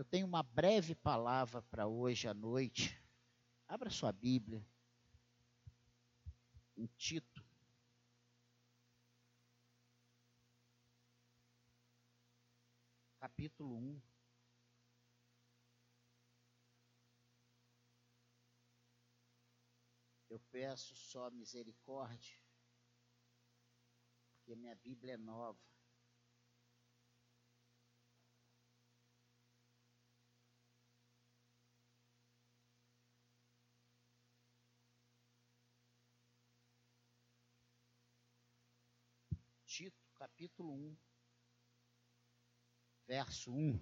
Eu 0.00 0.04
tenho 0.06 0.26
uma 0.26 0.42
breve 0.42 0.94
palavra 0.94 1.60
para 1.60 1.86
hoje 1.86 2.26
à 2.26 2.32
noite. 2.32 2.98
Abra 3.68 3.90
sua 3.90 4.10
Bíblia. 4.10 4.66
Em 6.74 6.86
Tito. 6.96 7.44
Capítulo 13.18 13.76
1. 13.76 14.02
Eu 20.30 20.40
peço 20.50 20.96
só 20.96 21.30
misericórdia, 21.30 22.38
porque 24.32 24.56
minha 24.56 24.74
Bíblia 24.76 25.12
é 25.12 25.18
nova. 25.18 25.60
Tito, 39.70 40.04
capítulo 40.16 40.72
1, 40.74 40.98
verso 43.06 43.52
1. 43.52 43.78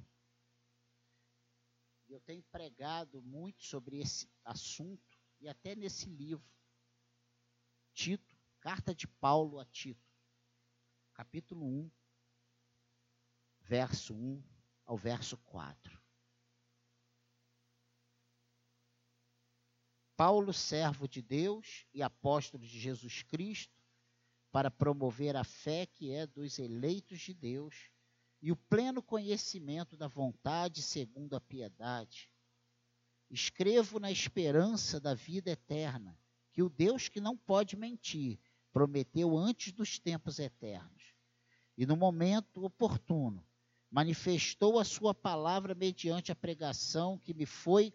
Eu 2.06 2.20
tenho 2.20 2.42
pregado 2.42 3.22
muito 3.22 3.62
sobre 3.62 3.98
esse 3.98 4.30
assunto 4.44 5.18
e 5.40 5.48
até 5.48 5.74
nesse 5.74 6.10
livro. 6.10 6.46
Tito, 7.94 8.38
carta 8.60 8.94
de 8.94 9.08
Paulo 9.08 9.58
a 9.58 9.64
Tito, 9.64 10.14
capítulo 11.14 11.64
1, 11.64 11.90
verso 13.60 14.14
1 14.14 14.44
ao 14.84 14.98
verso 14.98 15.38
4. 15.38 15.98
Paulo, 20.14 20.52
servo 20.52 21.08
de 21.08 21.22
Deus 21.22 21.86
e 21.94 22.02
apóstolo 22.02 22.66
de 22.66 22.78
Jesus 22.78 23.22
Cristo, 23.22 23.77
para 24.58 24.72
promover 24.72 25.36
a 25.36 25.44
fé 25.44 25.86
que 25.86 26.10
é 26.10 26.26
dos 26.26 26.58
eleitos 26.58 27.20
de 27.20 27.32
Deus 27.32 27.92
e 28.42 28.50
o 28.50 28.56
pleno 28.56 29.00
conhecimento 29.00 29.96
da 29.96 30.08
vontade 30.08 30.82
segundo 30.82 31.36
a 31.36 31.40
piedade. 31.40 32.28
Escrevo 33.30 34.00
na 34.00 34.10
esperança 34.10 34.98
da 34.98 35.14
vida 35.14 35.48
eterna, 35.48 36.18
que 36.52 36.60
o 36.60 36.68
Deus 36.68 37.08
que 37.08 37.20
não 37.20 37.36
pode 37.36 37.76
mentir 37.76 38.36
prometeu 38.72 39.38
antes 39.38 39.70
dos 39.70 39.96
tempos 40.00 40.40
eternos. 40.40 41.14
E 41.76 41.86
no 41.86 41.96
momento 41.96 42.64
oportuno, 42.64 43.46
manifestou 43.88 44.80
a 44.80 44.84
sua 44.84 45.14
palavra 45.14 45.72
mediante 45.72 46.32
a 46.32 46.34
pregação 46.34 47.16
que 47.16 47.32
me 47.32 47.46
foi 47.46 47.92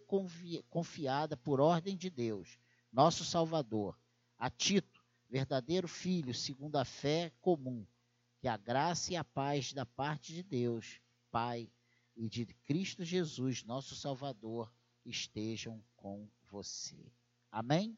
confiada 0.70 1.36
por 1.36 1.60
ordem 1.60 1.98
de 1.98 2.10
Deus, 2.10 2.58
nosso 2.90 3.26
Salvador, 3.26 4.00
a 4.38 4.50
Tito 4.50 4.93
verdadeiro 5.34 5.88
filho, 5.88 6.32
segundo 6.32 6.76
a 6.76 6.86
fé 6.86 7.32
comum, 7.42 7.88
que 8.38 8.48
a 8.48 8.56
graça 8.56 9.14
e 9.14 9.16
a 9.16 9.24
paz 9.24 9.74
da 9.74 9.84
parte 9.84 10.32
de 10.32 10.44
Deus, 10.44 11.02
Pai, 11.32 11.72
e 12.16 12.30
de 12.30 12.46
Cristo 12.46 13.04
Jesus, 13.04 13.64
nosso 13.64 13.96
Salvador, 13.96 14.72
estejam 15.04 15.84
com 15.96 16.30
você. 16.52 17.12
Amém? 17.52 17.98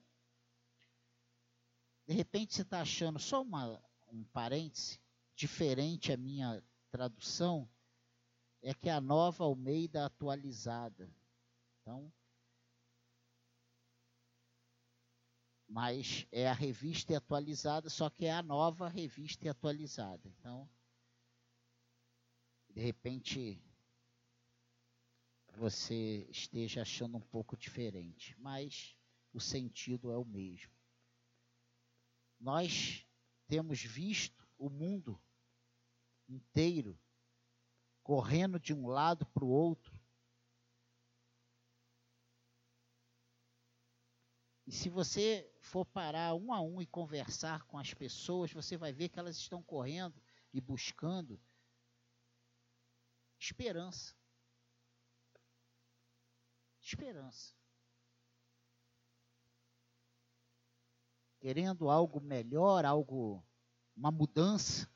De 2.08 2.13
repente 2.13 2.56
você 2.56 2.61
está 2.61 2.80
achando 2.80 3.19
só 3.19 3.41
uma, 3.41 3.83
um 4.08 4.23
parêntese, 4.31 4.97
diferente 5.36 6.13
a 6.13 6.17
minha 6.17 6.63
tradução, 6.89 7.69
é 8.61 8.73
que 8.73 8.88
a 8.89 9.02
nova 9.02 9.44
Almeida 9.44 10.06
atualizada. 10.06 11.13
Então, 11.81 12.09
mas 15.68 16.28
é 16.32 16.48
a 16.48 16.54
revista 16.54 17.18
atualizada, 17.18 17.90
só 17.90 18.10
que 18.10 18.26
é 18.26 18.34
a 18.34 18.44
nova 18.44 18.88
revista 18.88 19.50
atualizada. 19.50 20.28
Então, 20.28 20.70
de 22.70 22.81
repente, 22.81 23.62
você 25.54 26.28
esteja 26.30 26.81
achando 26.81 27.18
um 27.18 27.22
pouco 27.22 27.58
diferente, 27.58 28.36
mas 28.40 28.96
o 29.34 29.40
sentido 29.40 30.12
é 30.12 30.18
o 30.18 30.25
mesmo. 30.25 30.74
Nós 32.40 33.06
temos 33.48 33.81
visto 33.81 34.48
o 34.58 34.70
mundo 34.70 35.22
inteiro 36.28 37.00
correndo 38.04 38.59
de 38.59 38.74
um 38.74 38.88
lado 38.88 39.25
para 39.25 39.44
o 39.44 39.50
outro, 39.50 40.00
E 44.66 44.72
se 44.72 44.90
você 44.90 45.48
for 45.66 45.84
parar 45.84 46.36
um 46.36 46.53
a 46.53 46.62
um 46.62 46.80
e 46.80 46.86
conversar 46.86 47.64
com 47.64 47.78
as 47.78 47.92
pessoas, 47.94 48.53
você 48.53 48.78
vai 48.78 48.94
ver 48.94 49.09
que 49.09 49.18
elas 49.18 49.36
estão 49.36 49.64
correndo 49.64 50.22
e 50.53 50.62
buscando 50.62 51.42
esperança. 53.40 54.16
Esperança. 56.80 57.56
Querendo 61.40 61.90
algo 61.90 62.22
melhor, 62.22 62.86
algo, 62.86 63.44
uma 63.96 64.12
mudança. 64.12 64.88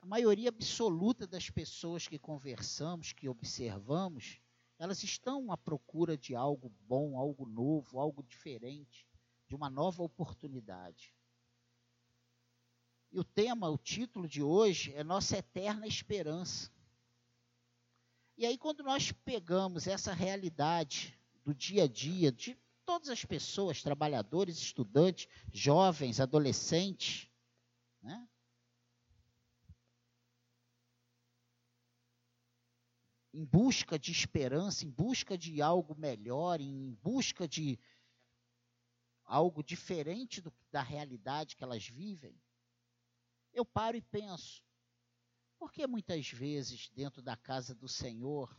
A 0.00 0.06
maioria 0.06 0.48
absoluta 0.48 1.26
das 1.26 1.50
pessoas 1.50 2.08
que 2.08 2.18
conversamos, 2.18 3.12
que 3.12 3.28
observamos, 3.28 4.40
elas 4.78 5.02
estão 5.02 5.50
à 5.50 5.56
procura 5.56 6.16
de 6.16 6.34
algo 6.34 6.70
bom, 6.86 7.18
algo 7.18 7.46
novo, 7.46 7.98
algo 7.98 8.22
diferente, 8.22 9.06
de 9.46 9.54
uma 9.54 9.70
nova 9.70 10.02
oportunidade. 10.02 11.14
E 13.10 13.18
o 13.18 13.24
tema, 13.24 13.70
o 13.70 13.78
título 13.78 14.28
de 14.28 14.42
hoje 14.42 14.92
é 14.94 15.02
Nossa 15.02 15.38
Eterna 15.38 15.86
Esperança. 15.86 16.70
E 18.36 18.44
aí, 18.44 18.58
quando 18.58 18.82
nós 18.82 19.12
pegamos 19.12 19.86
essa 19.86 20.12
realidade 20.12 21.18
do 21.42 21.54
dia 21.54 21.84
a 21.84 21.88
dia 21.88 22.30
de 22.30 22.58
todas 22.84 23.08
as 23.08 23.24
pessoas, 23.24 23.82
trabalhadores, 23.82 24.58
estudantes, 24.58 25.28
jovens, 25.52 26.20
adolescentes, 26.20 27.30
né? 28.02 28.28
Em 33.36 33.44
busca 33.44 33.98
de 33.98 34.10
esperança, 34.10 34.86
em 34.86 34.90
busca 34.90 35.36
de 35.36 35.60
algo 35.60 35.94
melhor, 35.94 36.58
em 36.58 36.94
busca 37.02 37.46
de 37.46 37.78
algo 39.26 39.62
diferente 39.62 40.40
do, 40.40 40.50
da 40.70 40.80
realidade 40.80 41.54
que 41.54 41.62
elas 41.62 41.86
vivem, 41.86 42.40
eu 43.52 43.62
paro 43.62 43.94
e 43.94 44.00
penso: 44.00 44.64
por 45.58 45.70
que 45.70 45.86
muitas 45.86 46.30
vezes 46.30 46.88
dentro 46.88 47.20
da 47.20 47.36
casa 47.36 47.74
do 47.74 47.86
Senhor 47.86 48.58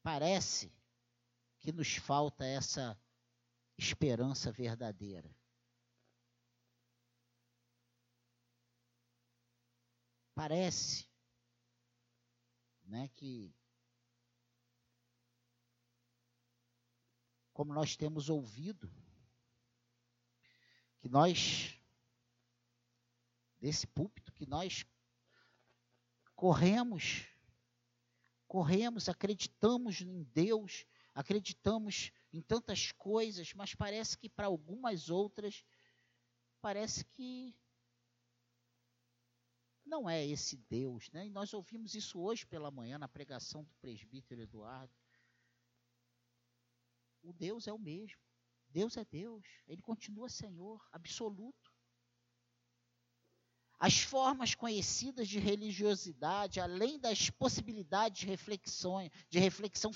parece 0.00 0.72
que 1.58 1.72
nos 1.72 1.96
falta 1.96 2.46
essa 2.46 2.96
esperança 3.76 4.52
verdadeira? 4.52 5.36
Parece 10.36 11.11
né, 12.92 13.08
que 13.14 13.50
como 17.54 17.72
nós 17.72 17.96
temos 17.96 18.28
ouvido, 18.28 18.92
que 20.98 21.08
nós 21.08 21.74
desse 23.58 23.86
púlpito 23.86 24.30
que 24.34 24.44
nós 24.44 24.84
corremos, 26.36 27.26
corremos, 28.46 29.08
acreditamos 29.08 30.02
em 30.02 30.24
Deus, 30.24 30.84
acreditamos 31.14 32.12
em 32.30 32.42
tantas 32.42 32.92
coisas, 32.92 33.54
mas 33.54 33.74
parece 33.74 34.18
que 34.18 34.28
para 34.28 34.48
algumas 34.48 35.08
outras 35.08 35.64
parece 36.60 37.06
que 37.06 37.56
não 39.92 40.08
é 40.08 40.26
esse 40.26 40.56
Deus, 40.56 41.10
né? 41.10 41.26
E 41.26 41.30
nós 41.30 41.52
ouvimos 41.52 41.94
isso 41.94 42.18
hoje 42.18 42.46
pela 42.46 42.70
manhã 42.70 42.98
na 42.98 43.06
pregação 43.06 43.62
do 43.62 43.74
presbítero 43.74 44.40
Eduardo. 44.40 44.90
O 47.22 47.30
Deus 47.30 47.66
é 47.68 47.72
o 47.74 47.78
mesmo. 47.78 48.18
Deus 48.70 48.96
é 48.96 49.04
Deus. 49.04 49.44
Ele 49.68 49.82
continua 49.82 50.30
Senhor 50.30 50.82
absoluto. 50.90 51.70
As 53.78 54.00
formas 54.00 54.54
conhecidas 54.54 55.28
de 55.28 55.38
religiosidade, 55.38 56.58
além 56.58 56.98
das 56.98 57.28
possibilidades 57.28 58.20
de 58.20 58.26
reflexão, 58.26 58.96
de 59.28 59.38
reflexão 59.38 59.92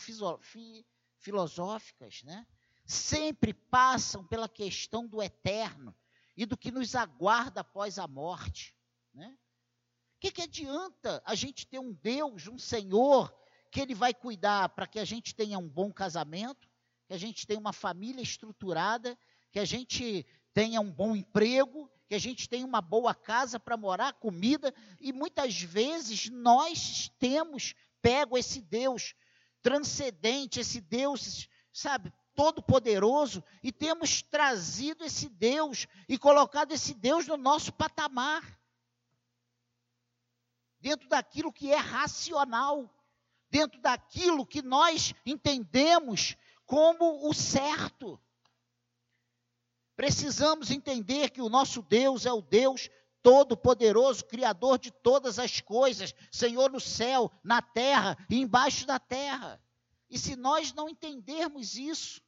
filosóficas, 1.16 2.22
né? 2.22 2.46
sempre 2.84 3.54
passam 3.54 4.26
pela 4.26 4.48
questão 4.48 5.06
do 5.08 5.22
eterno 5.22 5.96
e 6.36 6.44
do 6.44 6.56
que 6.56 6.70
nos 6.70 6.94
aguarda 6.94 7.62
após 7.62 7.98
a 7.98 8.06
morte. 8.06 8.76
Né? 9.14 9.38
O 10.16 10.18
que, 10.18 10.32
que 10.32 10.42
adianta 10.42 11.22
a 11.26 11.34
gente 11.34 11.66
ter 11.66 11.78
um 11.78 11.92
Deus, 11.92 12.48
um 12.48 12.58
Senhor, 12.58 13.32
que 13.70 13.80
Ele 13.80 13.94
vai 13.94 14.14
cuidar 14.14 14.70
para 14.70 14.86
que 14.86 14.98
a 14.98 15.04
gente 15.04 15.34
tenha 15.34 15.58
um 15.58 15.68
bom 15.68 15.92
casamento, 15.92 16.66
que 17.06 17.12
a 17.12 17.18
gente 17.18 17.46
tenha 17.46 17.60
uma 17.60 17.72
família 17.72 18.22
estruturada, 18.22 19.16
que 19.52 19.58
a 19.58 19.64
gente 19.64 20.26
tenha 20.54 20.80
um 20.80 20.90
bom 20.90 21.14
emprego, 21.14 21.90
que 22.08 22.14
a 22.14 22.18
gente 22.18 22.48
tenha 22.48 22.64
uma 22.64 22.80
boa 22.80 23.14
casa 23.14 23.60
para 23.60 23.76
morar, 23.76 24.14
comida, 24.14 24.72
e 24.98 25.12
muitas 25.12 25.60
vezes 25.60 26.30
nós 26.30 27.12
temos 27.18 27.74
pego 28.00 28.38
esse 28.38 28.62
Deus 28.62 29.14
transcendente, 29.60 30.60
esse 30.60 30.80
Deus, 30.80 31.46
sabe, 31.72 32.12
todo-poderoso, 32.34 33.44
e 33.62 33.70
temos 33.70 34.22
trazido 34.22 35.04
esse 35.04 35.28
Deus 35.28 35.86
e 36.08 36.16
colocado 36.16 36.72
esse 36.72 36.94
Deus 36.94 37.26
no 37.26 37.36
nosso 37.36 37.72
patamar, 37.72 38.58
dentro 40.80 41.08
daquilo 41.08 41.52
que 41.52 41.72
é 41.72 41.76
racional, 41.76 42.90
dentro 43.50 43.80
daquilo 43.80 44.46
que 44.46 44.62
nós 44.62 45.14
entendemos 45.24 46.36
como 46.64 47.28
o 47.28 47.32
certo. 47.32 48.20
Precisamos 49.94 50.70
entender 50.70 51.30
que 51.30 51.40
o 51.40 51.48
nosso 51.48 51.80
Deus 51.82 52.26
é 52.26 52.32
o 52.32 52.42
Deus 52.42 52.90
Todo-Poderoso, 53.22 54.24
Criador 54.26 54.78
de 54.78 54.90
todas 54.90 55.38
as 55.38 55.60
coisas, 55.60 56.14
Senhor 56.30 56.70
no 56.70 56.78
céu, 56.78 57.32
na 57.42 57.62
terra 57.62 58.16
e 58.30 58.36
embaixo 58.36 58.86
da 58.86 58.98
terra. 58.98 59.60
E 60.08 60.18
se 60.18 60.36
nós 60.36 60.72
não 60.72 60.88
entendermos 60.88 61.76
isso, 61.76 62.22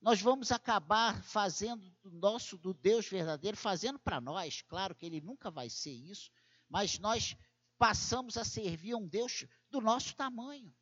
nós 0.00 0.20
vamos 0.20 0.50
acabar 0.50 1.22
fazendo 1.22 1.88
do 2.02 2.10
nosso, 2.10 2.58
do 2.58 2.74
Deus 2.74 3.06
verdadeiro, 3.06 3.56
fazendo 3.56 3.98
para 3.98 4.20
nós, 4.20 4.60
claro 4.62 4.94
que 4.96 5.06
ele 5.06 5.20
nunca 5.20 5.50
vai 5.50 5.70
ser 5.70 5.92
isso, 5.92 6.30
mas 6.72 6.98
nós 6.98 7.36
passamos 7.76 8.38
a 8.38 8.44
servir 8.46 8.94
a 8.94 8.96
um 8.96 9.06
Deus 9.06 9.44
do 9.68 9.78
nosso 9.78 10.16
tamanho. 10.16 10.74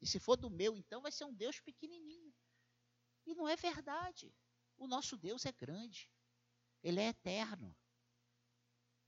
E 0.00 0.06
se 0.06 0.18
for 0.18 0.36
do 0.36 0.50
meu, 0.50 0.76
então 0.76 1.00
vai 1.00 1.12
ser 1.12 1.24
um 1.24 1.32
Deus 1.32 1.60
pequenininho. 1.60 2.34
E 3.24 3.36
não 3.36 3.48
é 3.48 3.54
verdade. 3.54 4.34
O 4.76 4.88
nosso 4.88 5.16
Deus 5.16 5.46
é 5.46 5.52
grande. 5.52 6.10
Ele 6.82 6.98
é 6.98 7.06
eterno. 7.06 7.76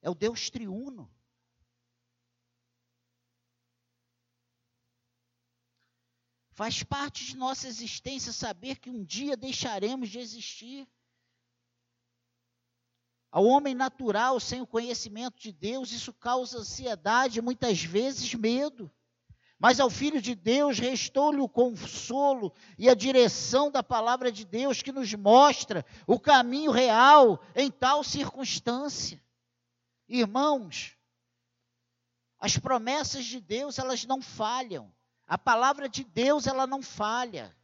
É 0.00 0.08
o 0.08 0.14
Deus 0.14 0.48
triuno. 0.50 1.12
Faz 6.52 6.84
parte 6.84 7.25
de 7.25 7.37
nossa 7.37 7.66
existência 7.66 8.32
saber 8.32 8.78
que 8.78 8.88
um 8.88 9.02
dia 9.04 9.37
deixaremos 9.37 10.08
de 10.08 10.20
existir. 10.20 10.88
Ao 13.31 13.44
homem 13.44 13.75
natural, 13.75 14.41
sem 14.41 14.61
o 14.61 14.67
conhecimento 14.67 15.38
de 15.38 15.53
Deus, 15.53 15.93
isso 15.93 16.12
causa 16.12 16.59
ansiedade 16.59 17.38
e 17.38 17.43
muitas 17.43 17.82
vezes 17.82 18.35
medo. 18.35 18.91
Mas 19.56 19.79
ao 19.79 19.91
Filho 19.91 20.21
de 20.21 20.35
Deus 20.35 20.79
restou-lhe 20.79 21.41
o 21.41 21.49
consolo 21.49 22.53
e 22.79 22.88
a 22.88 22.94
direção 22.94 23.71
da 23.71 23.82
palavra 23.82 24.32
de 24.32 24.44
Deus 24.44 24.82
que 24.82 24.91
nos 24.91 25.12
mostra 25.15 25.85
o 26.06 26.19
caminho 26.19 26.71
real 26.71 27.38
em 27.55 27.71
tal 27.71 28.03
circunstância. 28.03 29.23
Irmãos, 30.09 30.97
as 32.38 32.56
promessas 32.56 33.26
de 33.26 33.38
Deus, 33.38 33.79
elas 33.79 34.05
não 34.06 34.23
falham. 34.23 34.91
A 35.29 35.37
palavra 35.37 35.88
de 35.88 36.03
Deus, 36.03 36.47
ela 36.47 36.67
não 36.67 36.83
falha. 36.83 37.55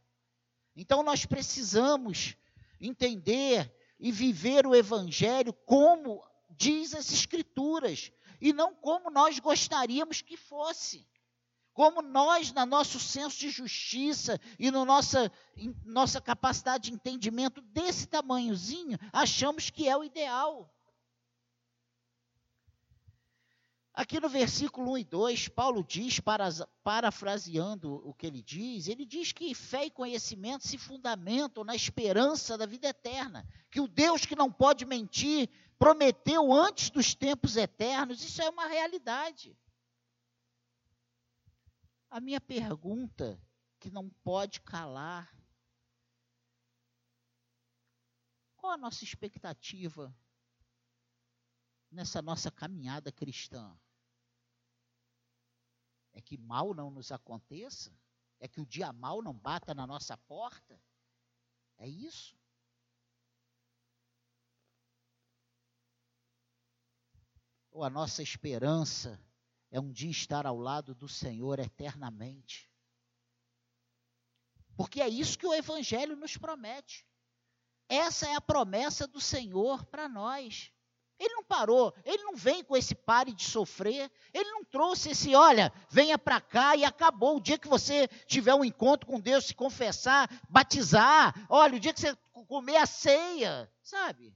Então 0.75 1.01
nós 1.01 1.25
precisamos 1.25 2.37
entender 2.79 3.73
e 3.99 4.11
viver 4.11 4.65
o 4.65 4.75
evangelho 4.75 5.53
como 5.65 6.23
diz 6.49 6.93
as 6.93 7.11
escrituras 7.11 8.11
e 8.39 8.53
não 8.53 8.73
como 8.75 9.09
nós 9.09 9.39
gostaríamos 9.39 10.21
que 10.21 10.37
fosse 10.37 11.07
como 11.77 12.01
nós, 12.01 12.51
na 12.51 12.65
nosso 12.65 12.99
senso 12.99 13.37
de 13.37 13.51
justiça 13.51 14.41
e 14.57 14.71
na 14.71 14.79
no 14.79 14.83
nossa, 14.83 15.31
nossa 15.85 16.19
capacidade 16.19 16.89
de 16.89 16.95
entendimento 16.95 17.61
desse 17.61 18.07
tamanhozinho, 18.07 18.97
achamos 19.13 19.69
que 19.69 19.87
é 19.87 19.95
o 19.95 20.03
ideal. 20.03 20.73
Aqui 23.97 24.19
no 24.19 24.29
versículo 24.29 24.91
1 24.91 24.97
e 24.99 25.03
2, 25.03 25.47
Paulo 25.47 25.83
diz, 25.83 26.19
para, 26.19 26.47
parafraseando 26.83 27.95
o 28.07 28.13
que 28.13 28.27
ele 28.27 28.43
diz, 28.43 28.87
ele 28.87 29.03
diz 29.03 29.31
que 29.31 29.55
fé 29.55 29.85
e 29.85 29.91
conhecimento 29.91 30.67
se 30.67 30.77
fundamentam 30.77 31.63
na 31.63 31.75
esperança 31.75 32.55
da 32.55 32.67
vida 32.67 32.87
eterna, 32.89 33.43
que 33.71 33.81
o 33.81 33.87
Deus 33.87 34.23
que 34.23 34.35
não 34.35 34.51
pode 34.51 34.85
mentir 34.85 35.49
prometeu 35.79 36.53
antes 36.53 36.91
dos 36.91 37.15
tempos 37.15 37.57
eternos, 37.57 38.23
isso 38.23 38.39
é 38.39 38.47
uma 38.51 38.67
realidade. 38.67 39.57
A 42.07 42.19
minha 42.19 42.39
pergunta, 42.39 43.41
que 43.79 43.89
não 43.89 44.11
pode 44.23 44.61
calar, 44.61 45.35
qual 48.57 48.73
a 48.73 48.77
nossa 48.77 49.03
expectativa 49.03 50.15
nessa 51.89 52.21
nossa 52.21 52.51
caminhada 52.51 53.11
cristã? 53.11 53.75
É 56.17 56.21
que 56.21 56.35
mal 56.35 56.73
não 56.73 56.89
nos 56.89 57.11
aconteça? 57.11 57.95
É 58.39 58.47
que 58.47 58.59
o 58.59 58.65
dia 58.65 58.91
mal 58.91 59.21
não 59.21 59.35
bata 59.35 59.75
na 59.75 59.85
nossa 59.85 60.17
porta? 60.17 60.81
É 61.77 61.87
isso? 61.87 62.35
Ou 67.69 67.83
a 67.83 67.89
nossa 67.91 68.23
esperança 68.23 69.23
é 69.69 69.79
um 69.79 69.91
dia 69.91 70.09
estar 70.09 70.47
ao 70.47 70.57
lado 70.57 70.95
do 70.95 71.07
Senhor 71.07 71.59
eternamente. 71.59 72.67
Porque 74.75 74.99
é 74.99 75.07
isso 75.07 75.37
que 75.37 75.45
o 75.45 75.53
Evangelho 75.53 76.15
nos 76.15 76.35
promete. 76.35 77.07
Essa 77.87 78.27
é 78.27 78.33
a 78.33 78.41
promessa 78.41 79.05
do 79.05 79.21
Senhor 79.21 79.85
para 79.85 80.09
nós. 80.09 80.73
Ele 81.19 81.33
não 81.33 81.43
parou, 81.43 81.93
ele 82.05 82.23
não 82.23 82.35
vem 82.35 82.63
com 82.63 82.77
esse 82.77 82.93
pare 82.93 83.33
de 83.33 83.43
sofrer, 83.43 84.11
ele 84.33 84.51
não 84.51 84.63
trouxe 84.63 85.09
esse, 85.09 85.33
olha, 85.33 85.73
venha 85.89 86.17
para 86.17 86.39
cá 86.39 86.75
e 86.75 86.85
acabou. 86.85 87.37
O 87.37 87.41
dia 87.41 87.57
que 87.57 87.67
você 87.67 88.07
tiver 88.27 88.53
um 88.53 88.63
encontro 88.63 89.07
com 89.07 89.19
Deus, 89.19 89.45
se 89.45 89.55
confessar, 89.55 90.29
batizar, 90.47 91.33
olha, 91.49 91.77
o 91.77 91.79
dia 91.79 91.93
que 91.93 92.01
você 92.01 92.15
comer 92.47 92.77
a 92.77 92.85
ceia, 92.85 93.71
sabe? 93.81 94.35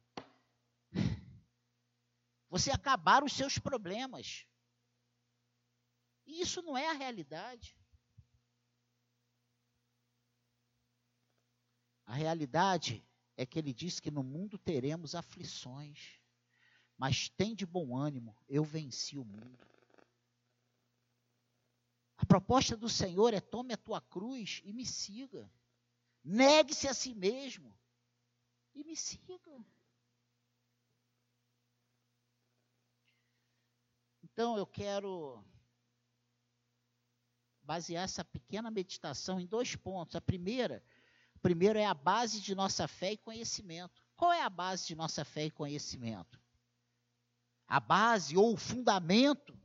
Você 2.49 2.71
acabar 2.71 3.23
os 3.23 3.33
seus 3.33 3.57
problemas. 3.59 4.45
E 6.25 6.41
isso 6.41 6.61
não 6.61 6.77
é 6.77 6.87
a 6.89 6.93
realidade. 6.93 7.77
A 12.05 12.13
realidade 12.13 13.05
é 13.37 13.45
que 13.45 13.57
ele 13.57 13.73
diz 13.73 13.99
que 13.99 14.11
no 14.11 14.23
mundo 14.23 14.57
teremos 14.57 15.15
aflições, 15.15 16.19
mas 17.01 17.29
tem 17.29 17.55
de 17.55 17.65
bom 17.65 17.97
ânimo, 17.97 18.37
eu 18.47 18.63
venci 18.63 19.17
o 19.17 19.25
mundo. 19.25 19.67
A 22.15 22.23
proposta 22.27 22.77
do 22.77 22.87
Senhor 22.87 23.33
é: 23.33 23.41
tome 23.41 23.73
a 23.73 23.77
tua 23.77 23.99
cruz 23.99 24.61
e 24.63 24.71
me 24.71 24.85
siga. 24.85 25.51
Negue-se 26.23 26.87
a 26.87 26.93
si 26.93 27.15
mesmo 27.15 27.75
e 28.75 28.83
me 28.83 28.95
siga. 28.95 29.65
Então 34.21 34.55
eu 34.55 34.67
quero 34.67 35.43
basear 37.63 38.03
essa 38.03 38.23
pequena 38.23 38.69
meditação 38.69 39.39
em 39.39 39.47
dois 39.47 39.75
pontos. 39.75 40.15
A 40.15 40.21
primeira, 40.21 40.85
primeiro 41.41 41.79
é 41.79 41.85
a 41.87 41.95
base 41.95 42.39
de 42.39 42.53
nossa 42.53 42.87
fé 42.87 43.13
e 43.13 43.17
conhecimento. 43.17 44.03
Qual 44.15 44.31
é 44.31 44.43
a 44.43 44.49
base 44.51 44.85
de 44.85 44.93
nossa 44.93 45.25
fé 45.25 45.45
e 45.45 45.51
conhecimento? 45.51 46.40
A 47.71 47.79
base 47.79 48.35
ou 48.35 48.51
o 48.53 48.57
fundamento 48.57 49.57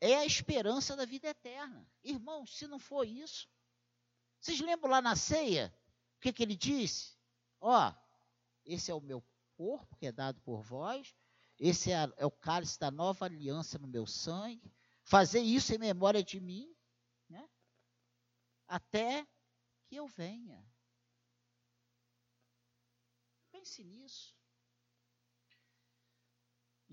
é 0.00 0.16
a 0.16 0.26
esperança 0.26 0.96
da 0.96 1.04
vida 1.04 1.28
eterna. 1.28 1.88
Irmãos, 2.02 2.58
se 2.58 2.66
não 2.66 2.80
for 2.80 3.06
isso, 3.06 3.48
vocês 4.40 4.58
lembram 4.58 4.90
lá 4.90 5.00
na 5.00 5.14
ceia? 5.14 5.72
O 6.16 6.20
que, 6.20 6.32
que 6.32 6.42
ele 6.42 6.56
disse? 6.56 7.16
Ó, 7.60 7.88
oh, 7.88 7.94
esse 8.64 8.90
é 8.90 8.94
o 8.94 9.00
meu 9.00 9.24
corpo 9.56 9.94
que 9.94 10.08
é 10.08 10.10
dado 10.10 10.40
por 10.40 10.62
vós, 10.62 11.14
esse 11.60 11.92
é, 11.92 12.12
é 12.16 12.26
o 12.26 12.30
cálice 12.32 12.76
da 12.80 12.90
nova 12.90 13.24
aliança 13.24 13.78
no 13.78 13.86
meu 13.86 14.04
sangue 14.04 14.74
fazer 15.04 15.42
isso 15.42 15.72
em 15.72 15.78
memória 15.78 16.24
de 16.24 16.40
mim, 16.40 16.74
né? 17.28 17.48
até 18.66 19.24
que 19.86 19.94
eu 19.94 20.08
venha. 20.08 20.68
Pense 23.52 23.84
nisso. 23.84 24.34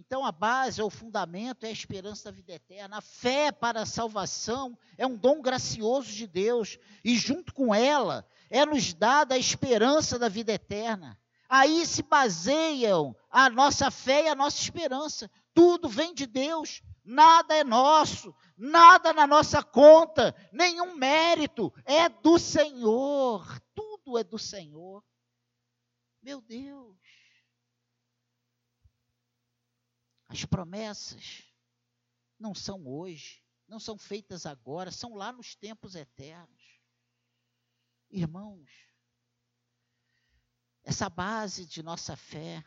Então, 0.03 0.25
a 0.25 0.31
base, 0.31 0.81
o 0.81 0.89
fundamento 0.89 1.63
é 1.63 1.70
a 1.70 1.72
esperança 1.72 2.25
da 2.25 2.31
vida 2.31 2.53
eterna. 2.53 2.98
A 2.98 3.01
fé 3.01 3.51
para 3.51 3.84
a 3.84 3.86
salvação 3.86 4.75
é 4.98 5.05
um 5.05 5.15
dom 5.15 5.43
gracioso 5.43 6.12
de 6.12 6.25
Deus, 6.25 6.79
e 7.05 7.15
junto 7.15 7.53
com 7.53 7.74
ela 7.74 8.27
é 8.50 8.65
nos 8.65 8.96
dada 8.96 9.36
a 9.36 9.38
esperança 9.38 10.17
da 10.17 10.27
vida 10.27 10.51
eterna. 10.51 11.20
Aí 11.48 11.86
se 11.86 12.01
baseiam 12.01 13.15
a 13.29 13.48
nossa 13.48 13.91
fé 13.91 14.25
e 14.25 14.29
a 14.29 14.34
nossa 14.34 14.60
esperança. 14.60 15.29
Tudo 15.53 15.88
vem 15.88 16.15
de 16.15 16.25
Deus, 16.25 16.81
nada 17.05 17.55
é 17.55 17.63
nosso, 17.63 18.34
nada 18.58 19.13
na 19.13 19.27
nossa 19.27 19.62
conta, 19.62 20.36
nenhum 20.51 20.96
mérito, 20.96 21.72
é 21.86 22.10
do 22.10 22.39
Senhor. 22.39 23.46
Tudo 23.75 24.17
é 24.17 24.24
do 24.24 24.39
Senhor. 24.39 25.03
Meu 26.24 26.41
Deus. 26.41 26.98
As 30.32 30.46
promessas 30.46 31.44
não 32.40 32.56
são 32.56 32.88
hoje, 32.88 33.44
não 33.68 33.82
são 33.82 33.98
feitas 33.98 34.46
agora, 34.46 34.90
são 34.90 35.14
lá 35.14 35.30
nos 35.34 35.56
tempos 35.56 35.94
eternos. 35.94 36.80
Irmãos, 38.10 38.72
essa 40.84 41.10
base 41.10 41.66
de 41.66 41.84
nossa 41.84 42.16
fé 42.16 42.64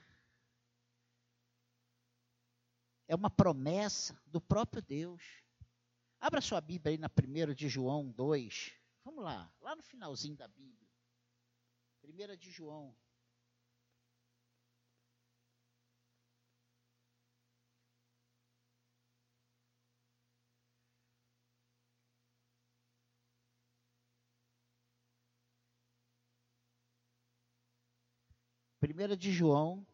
é 3.09 3.15
uma 3.15 3.31
promessa 3.31 4.23
do 4.27 4.43
próprio 4.43 4.83
Deus. 4.83 5.23
Abra 6.21 6.43
sua 6.43 6.61
Bíblia 6.61 6.93
aí 6.93 6.99
na 6.99 7.09
1 7.09 7.55
de 7.55 7.67
João 7.67 8.13
2. 8.13 8.75
Vamos 9.03 9.25
lá, 9.25 9.51
lá 9.63 9.75
no 9.75 9.83
finalzinho 9.83 10.37
da 10.37 10.49
Bíblia. 10.49 10.91
1 12.03 12.37
de 12.37 12.51
João 12.51 12.95
1 28.85 29.17
de 29.17 29.33
João 29.33 29.87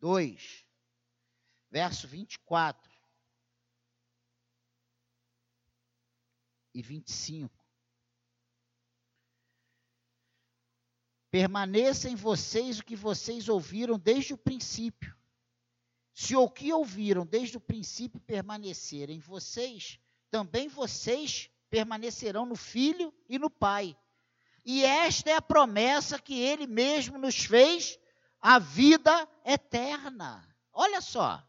2, 0.00 0.64
verso 1.70 2.08
24 2.08 2.90
e 6.74 6.82
25. 6.82 7.64
Permaneça 11.30 12.08
em 12.08 12.14
vocês 12.14 12.78
o 12.78 12.84
que 12.84 12.94
vocês 12.94 13.48
ouviram 13.48 13.98
desde 13.98 14.32
o 14.32 14.38
princípio. 14.38 15.16
Se 16.14 16.36
o 16.36 16.48
que 16.48 16.72
ouviram 16.72 17.26
desde 17.26 17.56
o 17.56 17.60
princípio 17.60 18.20
permanecer 18.20 19.10
em 19.10 19.18
vocês, 19.18 19.98
também 20.30 20.68
vocês 20.68 21.50
permanecerão 21.68 22.46
no 22.46 22.54
Filho 22.54 23.12
e 23.28 23.36
no 23.36 23.50
Pai. 23.50 23.96
E 24.64 24.84
esta 24.84 25.30
é 25.30 25.34
a 25.34 25.42
promessa 25.42 26.18
que 26.18 26.40
ele 26.40 26.66
mesmo 26.66 27.18
nos 27.18 27.44
fez, 27.44 27.98
a 28.40 28.58
vida 28.58 29.28
eterna. 29.44 30.46
Olha 30.72 31.00
só. 31.00 31.46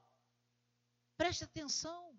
Preste 1.17 1.45
atenção. 1.45 2.13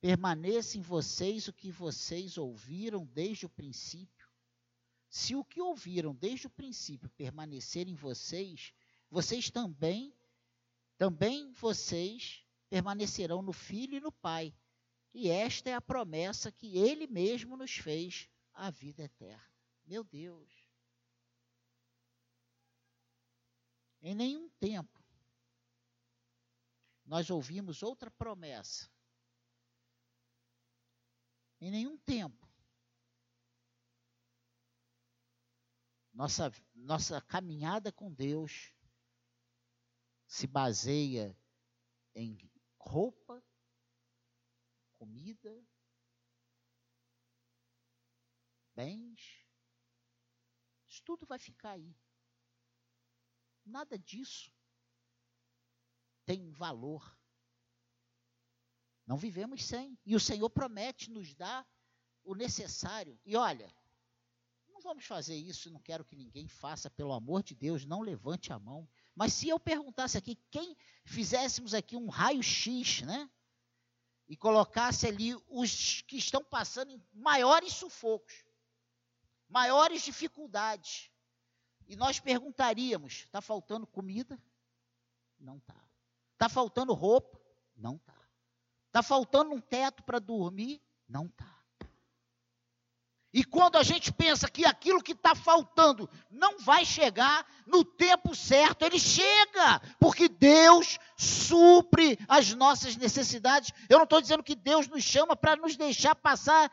Permaneça 0.00 0.78
em 0.78 0.80
vocês 0.80 1.48
o 1.48 1.52
que 1.52 1.70
vocês 1.70 2.38
ouviram 2.38 3.04
desde 3.06 3.44
o 3.46 3.48
princípio. 3.48 4.28
Se 5.08 5.34
o 5.34 5.44
que 5.44 5.60
ouviram 5.60 6.14
desde 6.14 6.46
o 6.46 6.50
princípio 6.50 7.08
permanecer 7.10 7.88
em 7.88 7.94
vocês, 7.94 8.72
vocês 9.10 9.50
também, 9.50 10.14
também 10.96 11.50
vocês 11.52 12.44
permanecerão 12.68 13.42
no 13.42 13.52
Filho 13.52 13.96
e 13.96 14.00
no 14.00 14.12
Pai. 14.12 14.54
E 15.18 15.30
esta 15.30 15.70
é 15.70 15.72
a 15.72 15.80
promessa 15.80 16.52
que 16.52 16.76
ele 16.76 17.06
mesmo 17.06 17.56
nos 17.56 17.74
fez, 17.74 18.28
a 18.52 18.70
vida 18.70 19.02
eterna. 19.02 19.50
Meu 19.86 20.04
Deus. 20.04 20.68
Em 24.02 24.14
nenhum 24.14 24.50
tempo 24.60 25.02
nós 27.06 27.30
ouvimos 27.30 27.82
outra 27.82 28.10
promessa. 28.10 28.90
Em 31.62 31.70
nenhum 31.70 31.96
tempo. 31.96 32.46
Nossa, 36.12 36.52
nossa 36.74 37.22
caminhada 37.22 37.90
com 37.90 38.12
Deus 38.12 38.70
se 40.26 40.46
baseia 40.46 41.34
em 42.14 42.36
roupa, 42.78 43.42
comida, 45.06 45.64
bens, 48.74 49.46
isso 50.88 51.00
tudo 51.04 51.24
vai 51.24 51.38
ficar 51.38 51.72
aí. 51.72 51.96
Nada 53.64 53.96
disso 53.96 54.52
tem 56.24 56.50
valor. 56.50 57.16
Não 59.06 59.16
vivemos 59.16 59.64
sem. 59.64 59.96
E 60.04 60.16
o 60.16 60.20
Senhor 60.20 60.50
promete 60.50 61.08
nos 61.08 61.32
dar 61.34 61.64
o 62.24 62.34
necessário. 62.34 63.18
E 63.24 63.36
olha, 63.36 63.72
não 64.68 64.80
vamos 64.80 65.04
fazer 65.04 65.36
isso, 65.36 65.70
não 65.70 65.80
quero 65.80 66.04
que 66.04 66.16
ninguém 66.16 66.48
faça, 66.48 66.90
pelo 66.90 67.12
amor 67.12 67.44
de 67.44 67.54
Deus, 67.54 67.84
não 67.84 68.00
levante 68.00 68.52
a 68.52 68.58
mão. 68.58 68.88
Mas 69.14 69.32
se 69.32 69.48
eu 69.48 69.60
perguntasse 69.60 70.18
aqui, 70.18 70.36
quem 70.50 70.76
fizéssemos 71.04 71.74
aqui 71.74 71.96
um 71.96 72.08
raio-x, 72.08 73.02
né? 73.02 73.30
E 74.28 74.36
colocasse 74.36 75.06
ali 75.06 75.34
os 75.48 76.02
que 76.02 76.16
estão 76.16 76.42
passando 76.42 76.90
em 76.90 77.02
maiores 77.12 77.72
sufocos, 77.72 78.44
maiores 79.48 80.02
dificuldades. 80.02 81.10
E 81.86 81.94
nós 81.94 82.18
perguntaríamos: 82.18 83.24
está 83.24 83.40
faltando 83.40 83.86
comida? 83.86 84.40
Não 85.38 85.58
está. 85.58 85.76
Está 86.32 86.48
faltando 86.48 86.92
roupa? 86.92 87.40
Não 87.76 87.96
está. 87.96 88.16
Está 88.86 89.02
faltando 89.02 89.52
um 89.54 89.60
teto 89.60 90.02
para 90.02 90.18
dormir? 90.18 90.82
Não 91.08 91.26
está. 91.26 91.55
E 93.36 93.44
quando 93.44 93.76
a 93.76 93.82
gente 93.82 94.10
pensa 94.10 94.48
que 94.48 94.64
aquilo 94.64 95.02
que 95.02 95.12
está 95.12 95.34
faltando 95.34 96.08
não 96.30 96.58
vai 96.58 96.86
chegar 96.86 97.46
no 97.66 97.84
tempo 97.84 98.34
certo, 98.34 98.82
ele 98.82 98.98
chega, 98.98 99.78
porque 100.00 100.26
Deus 100.26 100.98
supre 101.18 102.18
as 102.26 102.54
nossas 102.54 102.96
necessidades. 102.96 103.74
Eu 103.90 103.98
não 103.98 104.04
estou 104.04 104.22
dizendo 104.22 104.42
que 104.42 104.56
Deus 104.56 104.88
nos 104.88 105.04
chama 105.04 105.36
para 105.36 105.54
nos 105.54 105.76
deixar 105.76 106.14
passar 106.14 106.70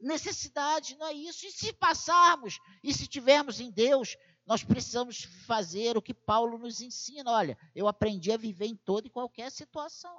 necessidade, 0.00 0.96
não 0.96 1.06
é 1.06 1.12
isso. 1.12 1.44
E 1.44 1.50
se 1.50 1.70
passarmos, 1.70 2.58
e 2.82 2.94
se 2.94 3.06
tivermos 3.06 3.60
em 3.60 3.70
Deus, 3.70 4.16
nós 4.46 4.64
precisamos 4.64 5.24
fazer 5.46 5.98
o 5.98 6.02
que 6.02 6.14
Paulo 6.14 6.56
nos 6.56 6.80
ensina. 6.80 7.30
Olha, 7.30 7.58
eu 7.74 7.86
aprendi 7.86 8.32
a 8.32 8.38
viver 8.38 8.68
em 8.68 8.74
toda 8.74 9.06
e 9.06 9.10
qualquer 9.10 9.52
situação, 9.52 10.18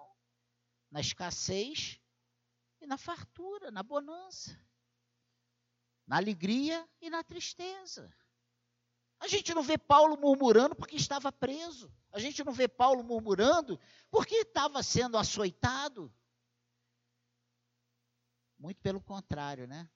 na 0.92 1.02
escassez 1.02 2.00
e 2.80 2.86
na 2.86 3.00
fartura, 3.00 3.72
na 3.72 3.82
bonança 3.82 4.56
na 6.06 6.18
alegria 6.18 6.88
e 7.00 7.10
na 7.10 7.24
tristeza. 7.24 8.14
A 9.20 9.28
gente 9.28 9.54
não 9.54 9.62
vê 9.62 9.78
Paulo 9.78 10.18
murmurando 10.18 10.76
porque 10.76 10.96
estava 10.96 11.32
preso. 11.32 11.94
A 12.12 12.20
gente 12.20 12.44
não 12.44 12.52
vê 12.52 12.68
Paulo 12.68 13.04
murmurando 13.04 13.80
porque 14.10 14.36
estava 14.38 14.82
sendo 14.82 15.18
açoitado. 15.18 16.14
Muito 18.58 18.82
pelo 18.82 19.02
contrário, 19.02 19.68
né? 19.68 19.90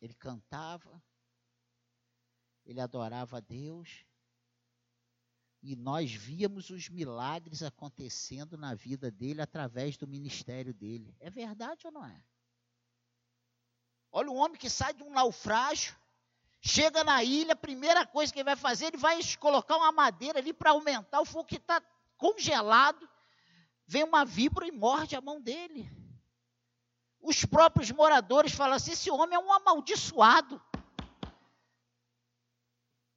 Ele 0.00 0.14
cantava, 0.14 1.02
ele 2.64 2.80
adorava 2.80 3.36
a 3.36 3.40
Deus, 3.40 4.04
e 5.62 5.76
nós 5.76 6.12
víamos 6.12 6.70
os 6.70 6.88
milagres 6.88 7.62
acontecendo 7.62 8.58
na 8.58 8.74
vida 8.74 9.10
dele 9.12 9.40
através 9.40 9.96
do 9.96 10.08
ministério 10.08 10.74
dele. 10.74 11.14
É 11.20 11.30
verdade 11.30 11.86
ou 11.86 11.92
não 11.92 12.04
é? 12.04 12.24
Olha 14.12 14.30
um 14.30 14.36
homem 14.36 14.58
que 14.58 14.68
sai 14.68 14.92
de 14.92 15.02
um 15.02 15.10
naufrágio, 15.10 15.96
chega 16.60 17.02
na 17.02 17.24
ilha, 17.24 17.54
a 17.54 17.56
primeira 17.56 18.06
coisa 18.06 18.30
que 18.30 18.38
ele 18.38 18.44
vai 18.44 18.56
fazer, 18.56 18.86
ele 18.86 18.98
vai 18.98 19.18
colocar 19.40 19.78
uma 19.78 19.90
madeira 19.90 20.38
ali 20.38 20.52
para 20.52 20.72
aumentar 20.72 21.22
o 21.22 21.24
fogo 21.24 21.48
que 21.48 21.56
está 21.56 21.82
congelado. 22.18 23.08
Vem 23.86 24.04
uma 24.04 24.22
víbora 24.22 24.66
e 24.66 24.70
morde 24.70 25.16
a 25.16 25.20
mão 25.22 25.40
dele. 25.40 25.90
Os 27.20 27.44
próprios 27.46 27.90
moradores 27.90 28.52
falam 28.52 28.76
assim: 28.76 28.92
esse 28.92 29.10
homem 29.10 29.34
é 29.34 29.38
um 29.38 29.50
amaldiçoado. 29.50 30.60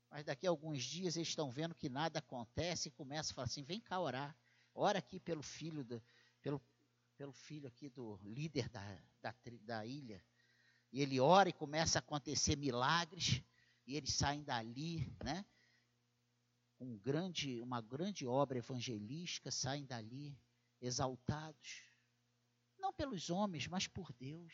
Mas 0.09 0.23
daqui 0.23 0.47
a 0.47 0.49
alguns 0.49 0.81
dias 0.81 1.17
eles 1.17 1.27
estão 1.27 1.51
vendo 1.51 1.75
que 1.75 1.89
nada 1.89 2.19
acontece 2.19 2.87
e 2.87 2.91
começam 2.91 3.33
a 3.33 3.35
falar 3.35 3.45
assim: 3.47 3.63
vem 3.63 3.81
cá 3.81 3.99
orar. 3.99 4.33
Ora 4.73 4.99
aqui 4.99 5.19
pelo 5.19 5.43
filho, 5.43 5.83
do, 5.83 6.01
pelo, 6.41 6.61
pelo 7.17 7.33
filho 7.33 7.67
aqui 7.67 7.89
do 7.89 8.17
líder 8.23 8.69
da, 8.69 8.97
da, 9.21 9.35
da 9.61 9.85
ilha 9.85 10.23
e 10.91 11.01
ele 11.01 11.19
ora 11.19 11.49
e 11.49 11.53
começa 11.53 11.97
a 11.97 11.99
acontecer 11.99 12.55
milagres, 12.55 13.41
e 13.85 13.95
eles 13.95 14.13
saem 14.13 14.43
dali, 14.43 15.11
né? 15.23 15.45
Um 16.79 16.97
grande, 16.97 17.61
uma 17.61 17.81
grande 17.81 18.25
obra 18.25 18.57
evangelística, 18.57 19.51
saem 19.51 19.85
dali 19.85 20.37
exaltados, 20.81 21.83
não 22.77 22.93
pelos 22.93 23.29
homens, 23.29 23.67
mas 23.67 23.87
por 23.87 24.11
Deus. 24.13 24.53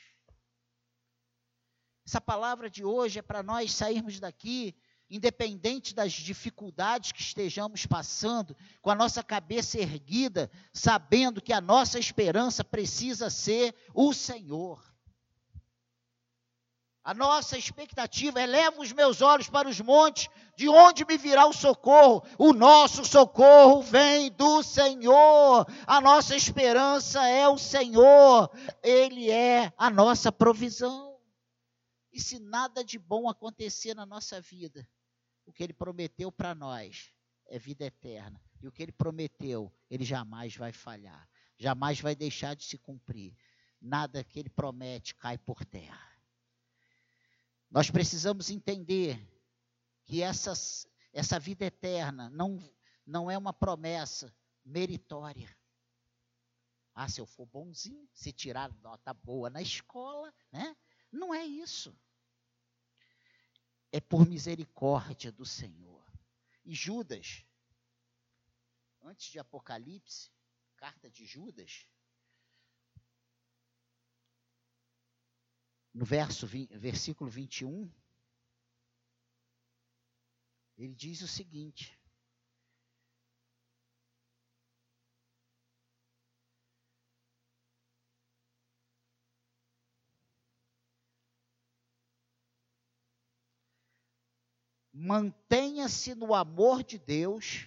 Essa 2.05 2.19
palavra 2.19 2.69
de 2.69 2.83
hoje 2.83 3.19
é 3.19 3.21
para 3.21 3.43
nós 3.43 3.71
sairmos 3.71 4.19
daqui, 4.19 4.75
independente 5.09 5.93
das 5.93 6.13
dificuldades 6.13 7.11
que 7.11 7.21
estejamos 7.21 7.85
passando, 7.85 8.55
com 8.81 8.89
a 8.89 8.95
nossa 8.95 9.23
cabeça 9.23 9.79
erguida, 9.79 10.50
sabendo 10.73 11.41
que 11.41 11.53
a 11.53 11.61
nossa 11.61 12.00
esperança 12.00 12.63
precisa 12.63 13.29
ser 13.29 13.75
o 13.93 14.13
Senhor. 14.13 14.90
A 17.03 17.15
nossa 17.15 17.58
expectativa 17.58 18.39
é 18.39 18.46
leva 18.46 18.79
os 18.79 18.91
meus 18.91 19.22
olhos 19.22 19.50
para 19.50 19.67
os 19.67 19.81
montes, 19.81 20.29
de 20.55 20.70
onde 20.70 21.03
me 21.03 21.17
virá 21.17 21.48
o 21.48 21.53
socorro? 21.53 22.24
O 22.38 22.53
nosso 22.53 23.03
socorro 23.03 23.81
vem 23.81 24.31
do 24.31 24.62
Senhor. 24.62 25.65
A 25.88 26.00
nossa 26.00 26.36
esperança 26.36 27.27
é 27.27 27.48
o 27.48 27.58
Senhor. 27.58 28.51
Ele 28.84 29.31
é 29.31 29.74
a 29.75 29.89
nossa 29.89 30.31
provisão. 30.31 31.20
E 32.13 32.20
se 32.20 32.39
nada 32.39 32.84
de 32.84 33.00
bom 33.00 33.27
acontecer 33.27 33.96
na 33.96 34.05
nossa 34.05 34.39
vida, 34.39 34.88
o 35.46 35.51
que 35.51 35.63
ele 35.63 35.74
prometeu 35.74 36.31
para 36.31 36.53
nós 36.53 37.12
é 37.48 37.58
vida 37.58 37.86
eterna. 37.86 38.39
E 38.62 38.67
o 38.67 38.72
que 38.72 38.84
ele 38.84 38.91
prometeu, 38.91 39.74
ele 39.89 40.03
jamais 40.03 40.55
vai 40.55 40.72
falhar, 40.72 41.27
jamais 41.58 42.00
vai 42.00 42.15
deixar 42.15 42.55
de 42.55 42.63
se 42.63 42.77
cumprir. 42.77 43.36
Nada 43.81 44.24
que 44.24 44.39
ele 44.39 44.50
promete 44.50 45.15
cai 45.15 45.39
por 45.39 45.65
terra. 45.65 46.10
Nós 47.71 47.89
precisamos 47.89 48.49
entender 48.49 49.17
que 50.03 50.21
essa, 50.21 50.51
essa 51.13 51.39
vida 51.39 51.63
eterna 51.63 52.29
não, 52.29 52.59
não 53.05 53.31
é 53.31 53.37
uma 53.37 53.53
promessa 53.53 54.35
meritória. 54.65 55.49
Ah, 56.93 57.07
se 57.07 57.21
eu 57.21 57.25
for 57.25 57.45
bonzinho, 57.45 58.09
se 58.13 58.33
tirar 58.33 58.69
nota 58.81 59.13
boa 59.13 59.49
na 59.49 59.61
escola, 59.61 60.33
né? 60.51 60.75
Não 61.09 61.33
é 61.33 61.45
isso. 61.45 61.97
É 63.89 64.01
por 64.01 64.27
misericórdia 64.27 65.31
do 65.31 65.45
Senhor. 65.45 66.05
E 66.65 66.75
Judas, 66.75 67.45
antes 69.01 69.31
de 69.31 69.39
Apocalipse, 69.39 70.29
carta 70.75 71.09
de 71.09 71.25
Judas, 71.25 71.87
no 75.93 76.05
verso, 76.05 76.48
versículo 76.48 77.29
21, 77.29 77.91
ele 80.77 80.95
diz 80.95 81.21
o 81.21 81.27
seguinte: 81.27 82.00
Mantenha-se 94.93 96.13
no 96.13 96.33
amor 96.33 96.83
de 96.83 97.00
Deus, 97.00 97.65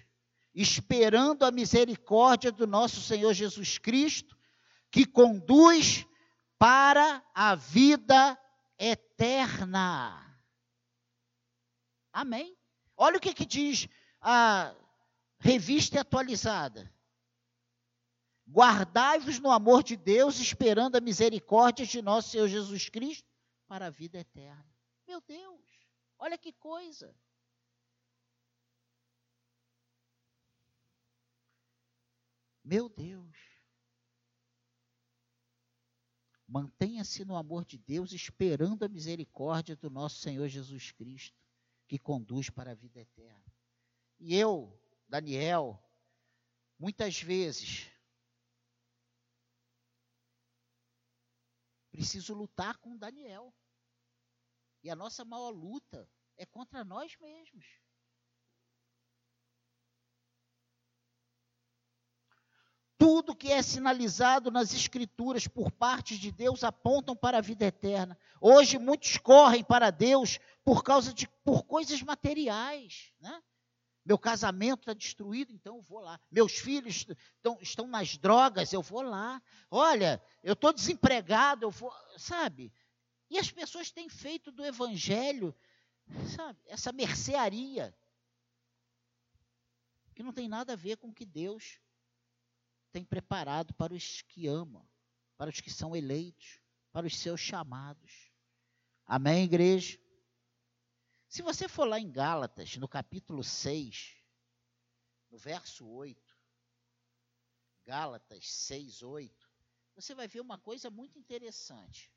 esperando 0.54 1.44
a 1.44 1.50
misericórdia 1.50 2.52
do 2.52 2.66
nosso 2.66 3.00
Senhor 3.00 3.34
Jesus 3.34 3.76
Cristo, 3.76 4.38
que 4.90 5.04
conduz 5.04 6.06
para 6.64 7.22
a 7.34 7.54
vida 7.54 8.40
eterna. 8.78 10.34
Amém? 12.10 12.56
Olha 12.96 13.18
o 13.18 13.20
que, 13.20 13.34
que 13.34 13.44
diz 13.44 13.86
a 14.18 14.74
revista 15.38 16.00
atualizada. 16.00 16.90
Guardai-vos 18.48 19.38
no 19.40 19.50
amor 19.50 19.82
de 19.82 19.94
Deus, 19.94 20.40
esperando 20.40 20.96
a 20.96 21.02
misericórdia 21.02 21.84
de 21.84 22.00
nosso 22.00 22.30
Senhor 22.30 22.48
Jesus 22.48 22.88
Cristo 22.88 23.28
para 23.66 23.88
a 23.88 23.90
vida 23.90 24.18
eterna. 24.18 24.74
Meu 25.06 25.20
Deus, 25.20 25.60
olha 26.18 26.38
que 26.38 26.54
coisa. 26.54 27.14
Meu 32.64 32.88
Deus. 32.88 33.53
Mantenha-se 36.54 37.24
no 37.24 37.34
amor 37.34 37.64
de 37.64 37.76
Deus, 37.76 38.12
esperando 38.12 38.84
a 38.84 38.88
misericórdia 38.88 39.74
do 39.74 39.90
nosso 39.90 40.20
Senhor 40.20 40.46
Jesus 40.46 40.92
Cristo, 40.92 41.36
que 41.88 41.98
conduz 41.98 42.48
para 42.48 42.70
a 42.70 42.74
vida 42.76 43.00
eterna. 43.00 43.52
E 44.20 44.36
eu, 44.36 44.72
Daniel, 45.08 45.82
muitas 46.78 47.20
vezes 47.20 47.90
preciso 51.90 52.34
lutar 52.34 52.78
com 52.78 52.96
Daniel. 52.96 53.52
E 54.80 54.88
a 54.88 54.94
nossa 54.94 55.24
maior 55.24 55.50
luta 55.50 56.08
é 56.36 56.46
contra 56.46 56.84
nós 56.84 57.16
mesmos. 57.18 57.66
Tudo 63.06 63.36
que 63.36 63.52
é 63.52 63.60
sinalizado 63.60 64.50
nas 64.50 64.72
Escrituras 64.72 65.46
por 65.46 65.70
parte 65.70 66.16
de 66.16 66.32
Deus 66.32 66.64
apontam 66.64 67.14
para 67.14 67.36
a 67.36 67.42
vida 67.42 67.66
eterna. 67.66 68.18
Hoje 68.40 68.78
muitos 68.78 69.18
correm 69.18 69.62
para 69.62 69.90
Deus 69.90 70.40
por 70.64 70.82
causa 70.82 71.12
de 71.12 71.28
por 71.44 71.64
coisas 71.64 72.00
materiais, 72.00 73.12
né? 73.20 73.42
Meu 74.06 74.18
casamento 74.18 74.80
está 74.80 74.94
destruído, 74.94 75.52
então 75.52 75.76
eu 75.76 75.82
vou 75.82 76.00
lá. 76.00 76.18
Meus 76.30 76.52
filhos 76.52 77.06
estão, 77.36 77.58
estão 77.60 77.86
nas 77.86 78.16
drogas, 78.16 78.72
eu 78.72 78.80
vou 78.80 79.02
lá. 79.02 79.42
Olha, 79.70 80.18
eu 80.42 80.54
estou 80.54 80.72
desempregado, 80.72 81.66
eu 81.66 81.70
vou, 81.70 81.92
sabe? 82.16 82.72
E 83.28 83.38
as 83.38 83.50
pessoas 83.50 83.90
têm 83.90 84.08
feito 84.08 84.50
do 84.50 84.64
Evangelho, 84.64 85.54
sabe, 86.34 86.58
essa 86.64 86.90
mercearia, 86.90 87.94
que 90.14 90.22
não 90.22 90.32
tem 90.32 90.48
nada 90.48 90.72
a 90.72 90.76
ver 90.76 90.96
com 90.96 91.08
o 91.08 91.14
que 91.14 91.26
Deus 91.26 91.83
tem 92.94 93.04
preparado 93.04 93.74
para 93.74 93.92
os 93.92 94.22
que 94.22 94.46
amam, 94.46 94.88
para 95.36 95.50
os 95.50 95.60
que 95.60 95.68
são 95.68 95.96
eleitos, 95.96 96.60
para 96.92 97.04
os 97.04 97.18
seus 97.18 97.40
chamados. 97.40 98.30
Amém, 99.04 99.42
igreja? 99.42 99.98
Se 101.26 101.42
você 101.42 101.66
for 101.66 101.88
lá 101.88 101.98
em 101.98 102.08
Gálatas, 102.08 102.76
no 102.76 102.86
capítulo 102.86 103.42
6, 103.42 104.14
no 105.28 105.36
verso 105.36 105.84
8, 105.84 106.38
Gálatas 107.84 108.48
6, 108.48 109.02
8, 109.02 109.52
você 109.96 110.14
vai 110.14 110.28
ver 110.28 110.38
uma 110.38 110.56
coisa 110.56 110.88
muito 110.88 111.18
interessante. 111.18 112.13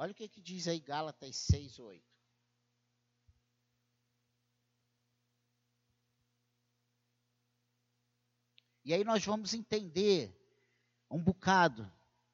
Olha 0.00 0.12
o 0.12 0.14
que, 0.14 0.26
que 0.28 0.40
diz 0.40 0.66
aí 0.66 0.80
Gálatas 0.80 1.36
6, 1.36 1.78
8. 1.78 2.02
E 8.82 8.94
aí 8.94 9.04
nós 9.04 9.22
vamos 9.26 9.52
entender 9.52 10.34
um 11.10 11.22
bocado, 11.22 11.86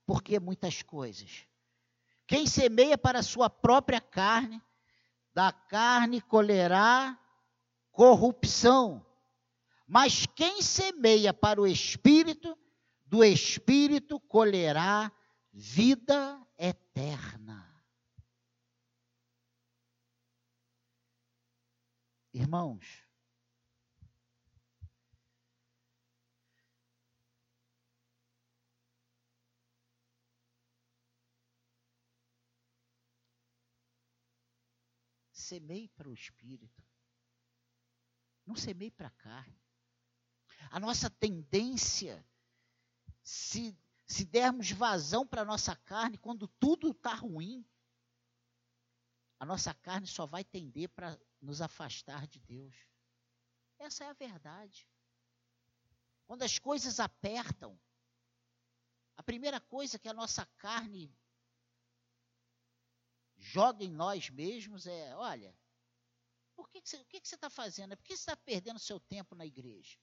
porque 0.06 0.38
muitas 0.38 0.80
coisas. 0.80 1.44
Quem 2.24 2.46
semeia 2.46 2.96
para 2.96 3.18
a 3.18 3.24
sua 3.24 3.50
própria 3.50 4.00
carne, 4.00 4.62
da 5.34 5.50
carne 5.50 6.20
colherá 6.20 7.20
corrupção. 7.90 9.04
Mas 9.88 10.24
quem 10.24 10.62
semeia 10.62 11.34
para 11.34 11.60
o 11.60 11.66
espírito, 11.66 12.56
do 13.04 13.24
espírito 13.24 14.20
colherá 14.20 15.10
vida 15.58 16.46
eterna. 16.58 17.82
Irmãos, 22.30 23.02
semeie 35.32 35.88
para 35.88 36.06
o 36.06 36.12
espírito, 36.12 36.84
não 38.44 38.54
semeie 38.54 38.90
para 38.90 39.08
a 39.08 39.10
carne. 39.10 39.58
A 40.70 40.78
nossa 40.78 41.08
tendência, 41.08 42.22
se 43.22 43.74
se 44.06 44.24
dermos 44.24 44.70
vazão 44.70 45.26
para 45.26 45.42
a 45.42 45.44
nossa 45.44 45.74
carne, 45.76 46.18
quando 46.18 46.48
tudo 46.48 46.90
está 46.90 47.14
ruim, 47.14 47.66
a 49.38 49.44
nossa 49.44 49.74
carne 49.74 50.06
só 50.06 50.26
vai 50.26 50.44
tender 50.44 50.88
para 50.90 51.18
nos 51.40 51.60
afastar 51.60 52.26
de 52.26 52.40
Deus. 52.40 52.74
Essa 53.78 54.04
é 54.04 54.08
a 54.08 54.14
verdade. 54.14 54.88
Quando 56.26 56.42
as 56.42 56.58
coisas 56.58 57.00
apertam, 57.00 57.78
a 59.16 59.22
primeira 59.22 59.60
coisa 59.60 59.98
que 59.98 60.08
a 60.08 60.14
nossa 60.14 60.46
carne 60.58 61.14
joga 63.36 63.84
em 63.84 63.92
nós 63.92 64.30
mesmos 64.30 64.86
é: 64.86 65.14
olha, 65.16 65.54
Por 66.56 66.70
que, 66.70 66.80
que 66.80 66.88
você, 66.88 66.96
o 66.96 67.04
que, 67.04 67.20
que 67.20 67.28
você 67.28 67.34
está 67.34 67.50
fazendo? 67.50 67.92
É 67.92 67.96
porque 67.96 68.16
você 68.16 68.22
está 68.22 68.36
perdendo 68.36 68.78
seu 68.78 68.98
tempo 68.98 69.34
na 69.34 69.44
igreja. 69.44 69.98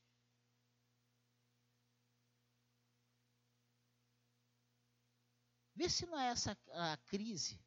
Vê 5.84 5.90
se 5.90 6.06
não 6.06 6.18
é 6.18 6.28
essa 6.28 6.58
a 6.72 6.96
crise 6.96 7.62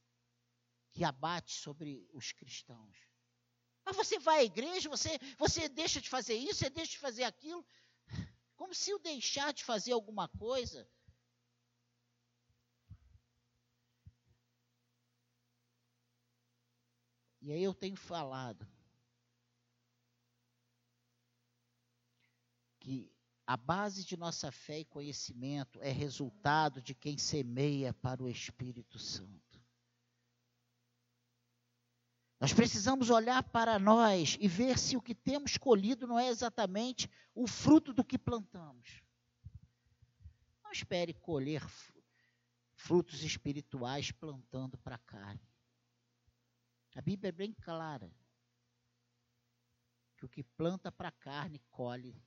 que 0.95 1.05
abate 1.05 1.53
sobre 1.53 2.09
os 2.15 2.33
cristãos. 2.33 2.97
Mas 3.85 3.95
você 3.95 4.19
vai 4.19 4.39
à 4.39 4.45
igreja, 4.45 4.89
você, 4.89 5.19
você 5.37 5.69
deixa 5.69 6.01
de 6.01 6.09
fazer 6.09 6.35
isso, 6.35 6.61
você 6.61 6.71
deixa 6.71 6.93
de 6.93 6.99
fazer 6.99 7.25
aquilo. 7.25 7.63
Como 8.57 8.75
se 8.75 8.95
o 8.95 8.99
deixar 8.99 9.53
de 9.53 9.63
fazer 9.63 9.93
alguma 9.93 10.29
coisa. 10.29 10.91
E 17.43 17.53
aí 17.53 17.63
eu 17.63 17.75
tenho 17.75 17.97
falado 17.97 18.67
que 22.81 23.15
a 23.47 23.57
base 23.57 24.05
de 24.05 24.17
nossa 24.17 24.51
fé 24.51 24.81
e 24.81 24.85
conhecimento 24.85 25.81
é 25.81 25.91
resultado 25.91 26.83
de 26.83 26.95
quem 26.95 27.17
semeia 27.17 27.95
para 27.95 28.23
o 28.23 28.29
Espírito 28.29 28.99
Santo. 28.99 29.63
Nós 32.41 32.53
precisamos 32.53 33.09
olhar 33.09 33.43
para 33.45 33.79
nós 33.79 34.37
e 34.41 34.49
ver 34.49 34.79
se 34.79 34.97
o 34.97 35.01
que 35.01 35.15
temos 35.15 35.57
colhido 35.57 36.07
não 36.07 36.19
é 36.19 36.29
exatamente 36.29 37.09
o 37.35 37.47
fruto 37.47 37.95
do 37.95 38.05
que 38.05 38.19
plantamos. 38.19 39.01
Não 40.63 40.73
espere 40.73 41.15
colher 41.15 41.65
frutos 42.75 43.23
espirituais 43.23 44.11
plantando 44.11 44.77
para 44.77 44.97
a 44.97 44.99
carne. 44.99 45.41
A 46.97 47.01
Bíblia 47.01 47.29
é 47.29 47.33
bem 47.33 47.53
clara 47.53 48.13
que 50.17 50.25
o 50.25 50.29
que 50.29 50.43
planta 50.43 50.91
para 50.91 51.09
a 51.09 51.13
carne 51.13 51.61
colhe 51.71 52.21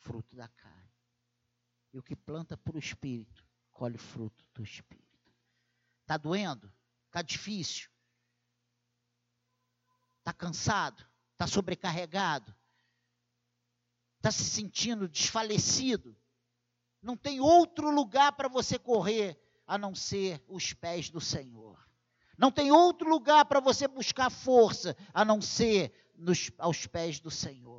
fruto 0.00 0.36
da 0.36 0.48
carne. 0.48 0.90
E 1.92 1.98
o 1.98 2.02
que 2.02 2.14
planta 2.14 2.56
para 2.56 2.76
o 2.76 2.78
espírito, 2.78 3.44
colhe 3.70 3.98
fruto 3.98 4.44
do 4.54 4.62
espírito. 4.62 5.06
Está 6.02 6.16
doendo? 6.16 6.72
Está 7.06 7.22
difícil? 7.22 7.90
Está 10.18 10.32
cansado? 10.32 11.06
Está 11.32 11.46
sobrecarregado? 11.46 12.54
Está 14.16 14.30
se 14.30 14.44
sentindo 14.44 15.08
desfalecido? 15.08 16.16
Não 17.02 17.16
tem 17.16 17.40
outro 17.40 17.90
lugar 17.90 18.32
para 18.32 18.48
você 18.48 18.78
correr 18.78 19.40
a 19.66 19.76
não 19.76 19.94
ser 19.94 20.42
os 20.48 20.72
pés 20.72 21.10
do 21.10 21.20
Senhor. 21.20 21.78
Não 22.38 22.52
tem 22.52 22.70
outro 22.70 23.08
lugar 23.08 23.46
para 23.46 23.60
você 23.60 23.88
buscar 23.88 24.30
força 24.30 24.96
a 25.12 25.24
não 25.24 25.40
ser 25.40 25.92
nos, 26.16 26.50
aos 26.58 26.86
pés 26.86 27.18
do 27.18 27.30
Senhor. 27.30 27.75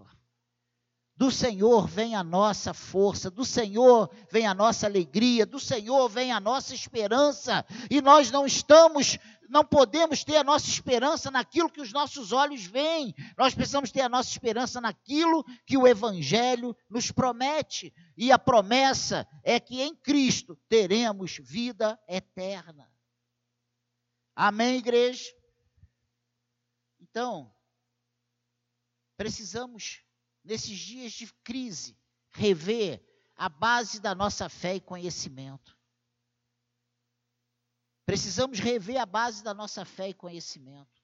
Do 1.17 1.31
Senhor 1.31 1.87
vem 1.87 2.15
a 2.15 2.23
nossa 2.23 2.75
força, 2.75 3.31
do 3.31 3.43
Senhor 3.43 4.07
vem 4.29 4.45
a 4.45 4.53
nossa 4.53 4.85
alegria, 4.85 5.47
do 5.47 5.59
Senhor 5.59 6.07
vem 6.07 6.31
a 6.31 6.39
nossa 6.39 6.75
esperança, 6.75 7.65
e 7.89 7.99
nós 8.01 8.29
não 8.29 8.45
estamos, 8.45 9.17
não 9.49 9.65
podemos 9.65 10.23
ter 10.23 10.37
a 10.37 10.43
nossa 10.43 10.69
esperança 10.69 11.31
naquilo 11.31 11.71
que 11.71 11.81
os 11.81 11.91
nossos 11.91 12.31
olhos 12.31 12.63
veem, 12.67 13.15
nós 13.35 13.55
precisamos 13.55 13.89
ter 13.89 14.01
a 14.01 14.09
nossa 14.09 14.29
esperança 14.29 14.79
naquilo 14.79 15.43
que 15.65 15.75
o 15.75 15.87
Evangelho 15.87 16.77
nos 16.87 17.11
promete, 17.11 17.91
e 18.15 18.31
a 18.31 18.37
promessa 18.37 19.27
é 19.43 19.59
que 19.59 19.81
em 19.81 19.95
Cristo 19.95 20.55
teremos 20.69 21.39
vida 21.41 21.99
eterna. 22.07 22.87
Amém, 24.35 24.77
igreja? 24.77 25.33
Então, 26.99 27.51
precisamos 29.17 30.05
nesses 30.47 30.79
dias 30.79 31.11
de 31.11 31.31
crise, 31.43 31.99
rever 32.29 33.03
a 33.35 33.49
base 33.49 33.99
da 33.99 34.15
nossa 34.15 34.47
fé 34.47 34.75
e 34.75 34.81
conhecimento. 34.81 35.77
Precisamos 38.05 38.57
rever 38.57 38.97
a 38.97 39.05
base 39.05 39.43
da 39.43 39.53
nossa 39.53 39.83
fé 39.83 40.09
e 40.09 40.13
conhecimento. 40.13 41.03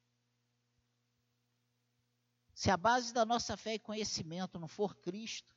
Se 2.54 2.72
a 2.72 2.78
base 2.78 3.14
da 3.14 3.26
nossa 3.26 3.58
fé 3.58 3.74
e 3.74 3.80
conhecimento 3.80 4.58
não 4.58 4.70
for 4.70 4.96
Cristo, 4.96 5.54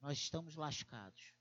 nós 0.00 0.16
estamos 0.16 0.56
lascados. 0.56 1.33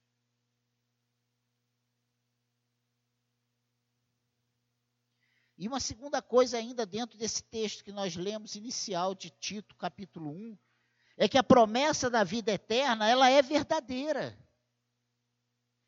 E 5.63 5.67
uma 5.69 5.79
segunda 5.79 6.21
coisa 6.21 6.57
ainda 6.57 6.85
dentro 6.85 7.17
desse 7.17 7.41
texto 7.41 7.85
que 7.85 7.91
nós 7.93 8.17
lemos 8.17 8.55
inicial 8.55 9.15
de 9.15 9.29
Tito, 9.29 9.77
capítulo 9.77 10.29
1, 10.29 10.57
é 11.15 11.25
que 11.25 11.37
a 11.37 11.43
promessa 11.43 12.09
da 12.09 12.21
vida 12.21 12.51
eterna, 12.51 13.07
ela 13.07 13.29
é 13.29 13.41
verdadeira. 13.41 14.37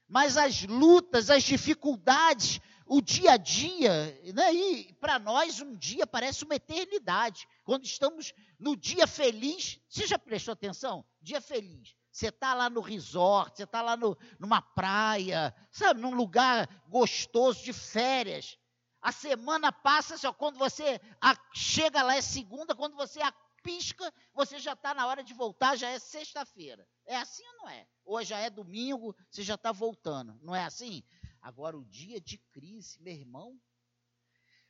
Mas 0.08 0.38
as 0.38 0.64
lutas, 0.64 1.30
as 1.30 1.44
dificuldades, 1.44 2.62
o 2.86 3.02
dia 3.02 3.34
a 3.34 3.38
dia, 3.38 4.18
né, 4.34 4.54
e 4.54 4.94
para 4.94 5.20
nós 5.20 5.60
um 5.60 5.76
dia 5.76 6.08
parece 6.08 6.46
uma 6.46 6.56
eternidade. 6.56 7.46
Quando 7.66 7.84
estamos 7.84 8.32
no 8.58 8.78
dia 8.78 9.06
feliz, 9.06 9.78
você 9.90 10.08
já 10.08 10.18
prestou 10.18 10.54
atenção? 10.54 11.04
Dia 11.22 11.42
feliz. 11.42 11.94
Você 12.14 12.28
está 12.30 12.54
lá 12.54 12.70
no 12.70 12.80
resort, 12.80 13.58
você 13.58 13.64
está 13.66 13.82
lá 13.82 13.98
no, 13.98 14.18
numa 14.40 14.62
praia, 14.62 15.54
sabe, 15.70 16.00
num 16.00 16.16
lugar 16.16 16.66
gostoso 16.88 17.62
de 17.62 17.74
férias. 17.74 18.58
A 19.06 19.12
semana 19.12 19.72
passa, 19.72 20.18
só 20.18 20.34
quando 20.34 20.58
você 20.58 21.00
chega 21.54 22.02
lá 22.02 22.16
é 22.16 22.22
segunda, 22.22 22.74
quando 22.74 22.96
você 22.96 23.22
a 23.22 23.32
pisca, 23.62 24.12
você 24.34 24.58
já 24.58 24.74
está 24.74 24.96
na 24.96 25.06
hora 25.06 25.24
de 25.24 25.32
voltar, 25.32 25.76
já 25.76 25.90
é 25.90 26.00
sexta-feira. 26.00 26.88
É 27.06 27.16
assim 27.16 27.46
ou 27.50 27.58
não 27.58 27.70
é? 27.70 27.88
Hoje 28.04 28.30
já 28.32 28.40
é 28.40 28.50
domingo, 28.50 29.16
você 29.30 29.44
já 29.44 29.54
está 29.54 29.72
voltando. 29.72 30.36
Não 30.42 30.56
é 30.56 30.64
assim? 30.64 31.04
Agora, 31.40 31.78
o 31.78 31.86
dia 31.86 32.20
de 32.20 32.40
crise, 32.52 33.00
meu 33.00 33.14
irmão, 33.14 33.62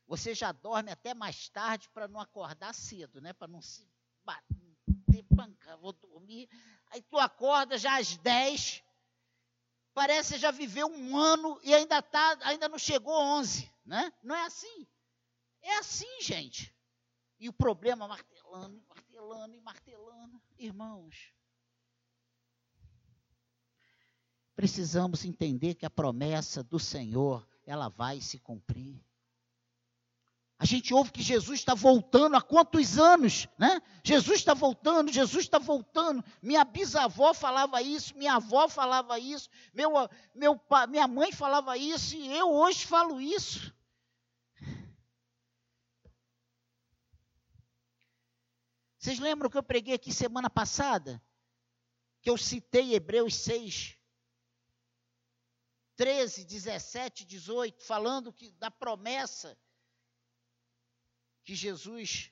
você 0.05 0.35
já 0.35 0.51
dorme 0.51 0.91
até 0.91 1.13
mais 1.13 1.47
tarde 1.47 1.87
para 1.93 2.05
não 2.05 2.19
acordar 2.19 2.75
cedo, 2.75 3.21
né? 3.21 3.31
Para 3.31 3.47
não 3.47 3.61
se 3.61 3.89
bater, 4.21 4.75
vou 5.79 5.93
dormir. 5.93 6.49
Aí 6.87 7.01
tu 7.03 7.17
acorda 7.17 7.77
já 7.77 7.99
às 7.99 8.17
10, 8.17 8.83
parece 9.95 10.37
já 10.37 10.51
viveu 10.51 10.87
um 10.87 11.17
ano 11.17 11.59
e 11.63 11.73
ainda, 11.73 11.99
tá, 12.03 12.37
ainda 12.41 12.69
não 12.69 12.77
chegou 12.77 13.15
11 13.15 13.73
né? 13.85 14.11
Não 14.23 14.35
é 14.35 14.45
assim. 14.45 14.87
É 15.61 15.77
assim, 15.77 16.21
gente. 16.21 16.73
E 17.39 17.47
o 17.47 17.53
problema 17.53 18.07
martelando, 18.07 18.81
martelando 18.87 19.55
e 19.55 19.61
martelando. 19.61 20.41
Irmãos, 20.57 21.33
precisamos 24.55 25.23
entender 25.25 25.75
que 25.75 25.85
a 25.85 25.89
promessa 25.89 26.63
do 26.63 26.79
Senhor, 26.79 27.47
ela 27.65 27.89
vai 27.89 28.21
se 28.21 28.39
cumprir. 28.39 29.03
A 30.65 30.67
gente 30.67 30.95
ouve 30.95 31.11
que 31.11 31.21
Jesus 31.21 31.59
está 31.59 31.75
voltando 31.75 32.35
há 32.35 32.41
quantos 32.41 32.97
anos, 32.97 33.47
né? 33.55 33.79
Jesus 34.03 34.39
está 34.39 34.55
voltando, 34.55 35.13
Jesus 35.13 35.43
está 35.45 35.59
voltando. 35.59 36.25
Minha 36.41 36.65
bisavó 36.65 37.35
falava 37.35 37.83
isso, 37.83 38.17
minha 38.17 38.33
avó 38.37 38.67
falava 38.67 39.19
isso, 39.19 39.47
meu, 39.71 39.91
meu, 40.33 40.59
minha 40.89 41.07
mãe 41.07 41.31
falava 41.31 41.77
isso 41.77 42.15
e 42.15 42.35
eu 42.35 42.49
hoje 42.51 42.83
falo 42.83 43.21
isso. 43.21 43.71
Vocês 48.97 49.19
lembram 49.19 49.51
que 49.51 49.57
eu 49.59 49.61
preguei 49.61 49.93
aqui 49.93 50.11
semana 50.11 50.49
passada? 50.49 51.21
Que 52.23 52.29
eu 52.31 52.39
citei 52.39 52.95
Hebreus 52.95 53.35
6, 53.35 53.99
13, 55.95 56.43
17, 56.43 57.23
18, 57.23 57.83
falando 57.83 58.33
que, 58.33 58.49
da 58.53 58.71
promessa 58.71 59.55
que 61.45 61.53
Jesus, 61.53 62.31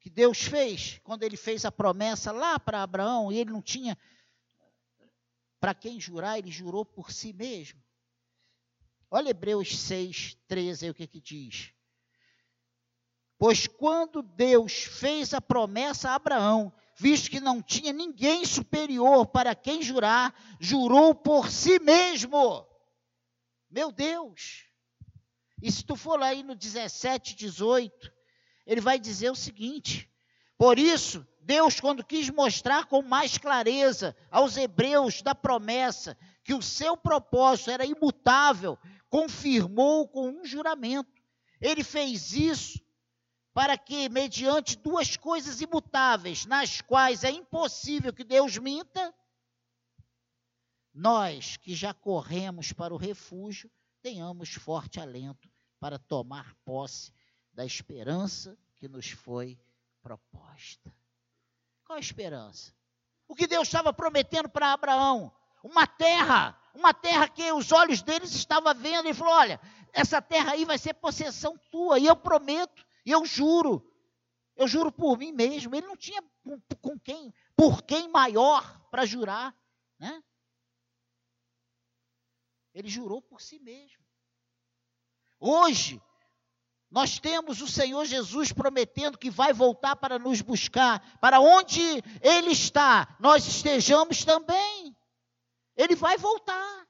que 0.00 0.08
Deus 0.08 0.38
fez, 0.38 1.00
quando 1.02 1.24
ele 1.24 1.36
fez 1.36 1.64
a 1.64 1.72
promessa 1.72 2.30
lá 2.30 2.58
para 2.58 2.82
Abraão, 2.82 3.32
e 3.32 3.38
ele 3.38 3.50
não 3.50 3.60
tinha 3.60 3.98
para 5.58 5.74
quem 5.74 6.00
jurar, 6.00 6.38
ele 6.38 6.50
jurou 6.50 6.84
por 6.84 7.10
si 7.10 7.32
mesmo. 7.32 7.82
Olha 9.10 9.30
Hebreus 9.30 9.76
6, 9.76 10.38
13, 10.46 10.90
o 10.90 10.94
que 10.94 11.08
que 11.08 11.20
diz. 11.20 11.72
Pois 13.36 13.66
quando 13.66 14.22
Deus 14.22 14.84
fez 14.84 15.34
a 15.34 15.40
promessa 15.40 16.10
a 16.10 16.14
Abraão, 16.14 16.72
visto 16.96 17.30
que 17.30 17.40
não 17.40 17.60
tinha 17.60 17.92
ninguém 17.92 18.44
superior 18.44 19.26
para 19.26 19.56
quem 19.56 19.82
jurar, 19.82 20.32
jurou 20.60 21.14
por 21.14 21.50
si 21.50 21.80
mesmo. 21.80 22.64
Meu 23.68 23.90
Deus! 23.90 24.67
E 25.60 25.70
se 25.72 25.84
tu 25.84 25.96
for 25.96 26.18
lá 26.18 26.28
aí 26.28 26.42
no 26.42 26.54
17, 26.54 27.34
18, 27.34 28.12
ele 28.66 28.80
vai 28.80 28.98
dizer 28.98 29.30
o 29.30 29.36
seguinte: 29.36 30.10
Por 30.56 30.78
isso, 30.78 31.26
Deus, 31.40 31.80
quando 31.80 32.04
quis 32.04 32.30
mostrar 32.30 32.86
com 32.86 33.02
mais 33.02 33.38
clareza 33.38 34.16
aos 34.30 34.56
hebreus 34.56 35.22
da 35.22 35.34
promessa 35.34 36.16
que 36.44 36.54
o 36.54 36.62
seu 36.62 36.96
propósito 36.96 37.70
era 37.70 37.84
imutável, 37.84 38.78
confirmou 39.08 40.06
com 40.06 40.28
um 40.28 40.44
juramento. 40.44 41.22
Ele 41.60 41.82
fez 41.82 42.32
isso 42.32 42.80
para 43.52 43.76
que, 43.76 44.08
mediante 44.08 44.76
duas 44.76 45.16
coisas 45.16 45.60
imutáveis, 45.60 46.46
nas 46.46 46.80
quais 46.80 47.24
é 47.24 47.30
impossível 47.30 48.12
que 48.12 48.22
Deus 48.22 48.56
minta, 48.58 49.12
nós 50.94 51.56
que 51.56 51.74
já 51.74 51.92
corremos 51.92 52.72
para 52.72 52.94
o 52.94 52.96
refúgio, 52.96 53.70
tenhamos 54.02 54.54
forte 54.54 55.00
alento 55.00 55.48
para 55.80 55.98
tomar 55.98 56.54
posse 56.64 57.12
da 57.52 57.64
esperança 57.64 58.56
que 58.76 58.88
nos 58.88 59.10
foi 59.10 59.58
proposta. 60.02 60.92
Qual 61.84 61.96
a 61.96 62.00
esperança? 62.00 62.72
O 63.26 63.34
que 63.34 63.46
Deus 63.46 63.68
estava 63.68 63.92
prometendo 63.92 64.48
para 64.48 64.72
Abraão? 64.72 65.32
Uma 65.62 65.86
terra, 65.86 66.58
uma 66.74 66.94
terra 66.94 67.28
que 67.28 67.50
os 67.52 67.72
olhos 67.72 68.02
deles 68.02 68.34
estavam 68.34 68.74
vendo. 68.74 69.06
Ele 69.06 69.14
falou: 69.14 69.34
Olha, 69.34 69.60
essa 69.92 70.22
terra 70.22 70.52
aí 70.52 70.64
vai 70.64 70.78
ser 70.78 70.94
possessão 70.94 71.58
tua, 71.70 71.98
e 71.98 72.06
eu 72.06 72.16
prometo 72.16 72.86
e 73.08 73.10
eu 73.10 73.24
juro, 73.24 73.82
eu 74.54 74.68
juro 74.68 74.92
por 74.92 75.16
mim 75.16 75.32
mesmo. 75.32 75.74
Ele 75.74 75.86
não 75.86 75.96
tinha 75.96 76.22
com 76.82 76.98
quem, 76.98 77.32
por 77.56 77.82
quem 77.82 78.06
maior 78.08 78.80
para 78.90 79.06
jurar, 79.06 79.56
né? 79.98 80.22
Ele 82.78 82.88
jurou 82.88 83.20
por 83.20 83.42
si 83.42 83.58
mesmo. 83.58 84.04
Hoje, 85.40 86.00
nós 86.88 87.18
temos 87.18 87.60
o 87.60 87.66
Senhor 87.66 88.04
Jesus 88.04 88.52
prometendo 88.52 89.18
que 89.18 89.30
vai 89.30 89.52
voltar 89.52 89.96
para 89.96 90.16
nos 90.16 90.40
buscar, 90.40 91.18
para 91.18 91.40
onde 91.40 91.80
Ele 92.22 92.52
está, 92.52 93.16
nós 93.18 93.44
estejamos 93.48 94.24
também. 94.24 94.96
Ele 95.76 95.96
vai 95.96 96.16
voltar. 96.16 96.86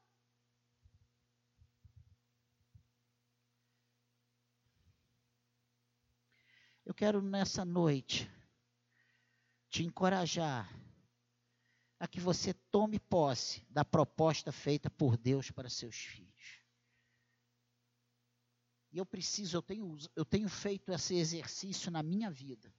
Eu 6.84 6.92
quero 6.92 7.22
nessa 7.22 7.64
noite 7.64 8.30
te 9.70 9.82
encorajar 9.84 10.70
a 11.98 12.06
que 12.06 12.20
você 12.20 12.52
tome 12.52 12.98
posse 12.98 13.66
da 13.70 13.84
proposta 13.84 14.52
feita 14.52 14.88
por 14.88 15.16
Deus 15.16 15.50
para 15.50 15.68
seus 15.68 15.96
filhos. 15.96 16.62
E 18.90 18.98
eu 18.98 19.04
preciso, 19.04 19.56
eu 19.56 19.62
tenho, 19.62 19.96
eu 20.16 20.24
tenho 20.24 20.48
feito 20.48 20.92
esse 20.92 21.14
exercício 21.16 21.90
na 21.90 22.02
minha 22.02 22.30
vida. 22.30 22.72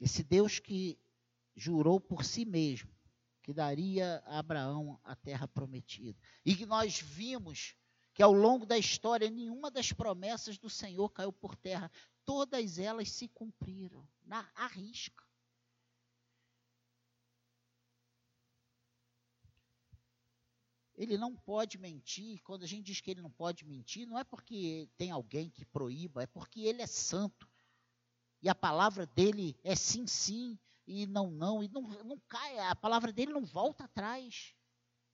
Esse 0.00 0.22
Deus 0.22 0.58
que 0.58 0.98
jurou 1.56 2.00
por 2.00 2.24
si 2.24 2.44
mesmo 2.44 2.94
que 3.44 3.52
daria 3.52 4.22
a 4.24 4.38
Abraão 4.38 4.98
a 5.04 5.14
terra 5.14 5.46
prometida. 5.46 6.18
E 6.46 6.56
que 6.56 6.64
nós 6.64 6.98
vimos 6.98 7.76
que 8.14 8.22
ao 8.22 8.32
longo 8.32 8.64
da 8.64 8.78
história 8.78 9.28
nenhuma 9.28 9.70
das 9.70 9.92
promessas 9.92 10.56
do 10.56 10.70
Senhor 10.70 11.10
caiu 11.10 11.32
por 11.32 11.56
terra, 11.56 11.90
todas 12.24 12.78
elas 12.78 13.10
se 13.10 13.28
cumpriram, 13.28 14.08
na 14.24 14.48
à 14.54 14.68
risca. 14.68 15.22
Ele 20.96 21.18
não 21.18 21.34
pode 21.34 21.76
mentir. 21.76 22.40
Quando 22.44 22.62
a 22.62 22.68
gente 22.68 22.84
diz 22.84 23.00
que 23.00 23.10
ele 23.10 23.20
não 23.20 23.30
pode 23.32 23.64
mentir, 23.64 24.06
não 24.06 24.16
é 24.16 24.22
porque 24.22 24.88
tem 24.96 25.10
alguém 25.10 25.50
que 25.50 25.64
proíba, 25.64 26.22
é 26.22 26.26
porque 26.26 26.60
ele 26.60 26.82
é 26.82 26.86
santo. 26.86 27.50
E 28.40 28.48
a 28.48 28.54
palavra 28.54 29.04
dele 29.06 29.58
é 29.64 29.74
sim, 29.74 30.06
sim 30.06 30.56
e 30.86 31.06
não, 31.06 31.30
não, 31.30 31.64
e 31.64 31.68
não, 31.68 31.82
não 32.04 32.20
cai, 32.28 32.58
a 32.60 32.76
palavra 32.76 33.12
dele 33.12 33.32
não 33.32 33.44
volta 33.44 33.84
atrás. 33.84 34.54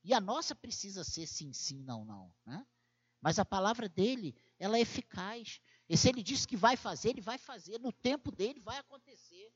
E 0.03 0.13
a 0.13 0.21
nossa 0.21 0.55
precisa 0.55 1.03
ser 1.03 1.27
sim, 1.27 1.53
sim, 1.53 1.83
não, 1.83 2.05
não. 2.05 2.35
Né? 2.45 2.67
Mas 3.21 3.39
a 3.39 3.45
palavra 3.45 3.89
dele, 3.89 4.35
ela 4.59 4.79
é 4.79 4.81
eficaz. 4.81 5.61
E 5.89 5.97
se 5.97 6.09
ele 6.09 6.23
disse 6.23 6.47
que 6.47 6.57
vai 6.57 6.77
fazer, 6.77 7.11
ele 7.11 7.21
vai 7.21 7.39
fazer. 7.39 7.79
No 7.79 7.93
tempo 7.93 8.31
dele 8.31 8.61
vai 8.61 8.79
acontecer. 8.79 9.53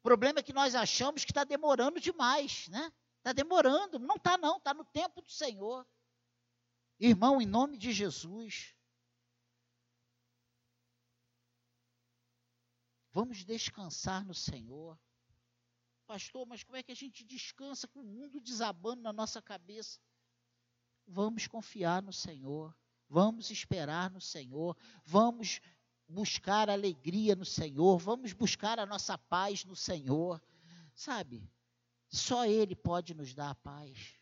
O 0.00 0.02
problema 0.02 0.38
é 0.38 0.42
que 0.42 0.52
nós 0.52 0.74
achamos 0.74 1.24
que 1.24 1.32
está 1.32 1.44
demorando 1.44 2.00
demais, 2.00 2.68
né? 2.68 2.92
Está 3.18 3.32
demorando. 3.32 3.98
Não 3.98 4.16
está, 4.16 4.38
não. 4.38 4.56
Está 4.58 4.72
no 4.72 4.84
tempo 4.84 5.20
do 5.20 5.30
Senhor. 5.30 5.86
Irmão, 6.98 7.42
em 7.42 7.46
nome 7.46 7.76
de 7.76 7.92
Jesus, 7.92 8.74
Vamos 13.16 13.46
descansar 13.46 14.26
no 14.26 14.34
Senhor. 14.34 15.00
Pastor, 16.06 16.46
mas 16.46 16.62
como 16.62 16.76
é 16.76 16.82
que 16.82 16.92
a 16.92 16.94
gente 16.94 17.24
descansa 17.24 17.88
com 17.88 18.00
o 18.00 18.04
mundo 18.04 18.38
desabando 18.38 19.00
na 19.00 19.10
nossa 19.10 19.40
cabeça? 19.40 19.98
Vamos 21.06 21.46
confiar 21.46 22.02
no 22.02 22.12
Senhor. 22.12 22.74
Vamos 23.08 23.50
esperar 23.50 24.10
no 24.10 24.20
Senhor. 24.20 24.76
Vamos 25.04 25.60
buscar 26.08 26.68
alegria 26.68 27.34
no 27.36 27.44
Senhor. 27.44 27.98
Vamos 27.98 28.32
buscar 28.32 28.78
a 28.78 28.86
nossa 28.86 29.16
paz 29.16 29.64
no 29.64 29.76
Senhor. 29.76 30.42
Sabe? 30.94 31.48
Só 32.08 32.46
Ele 32.46 32.74
pode 32.74 33.14
nos 33.14 33.34
dar 33.34 33.50
a 33.50 33.54
paz 33.54 34.16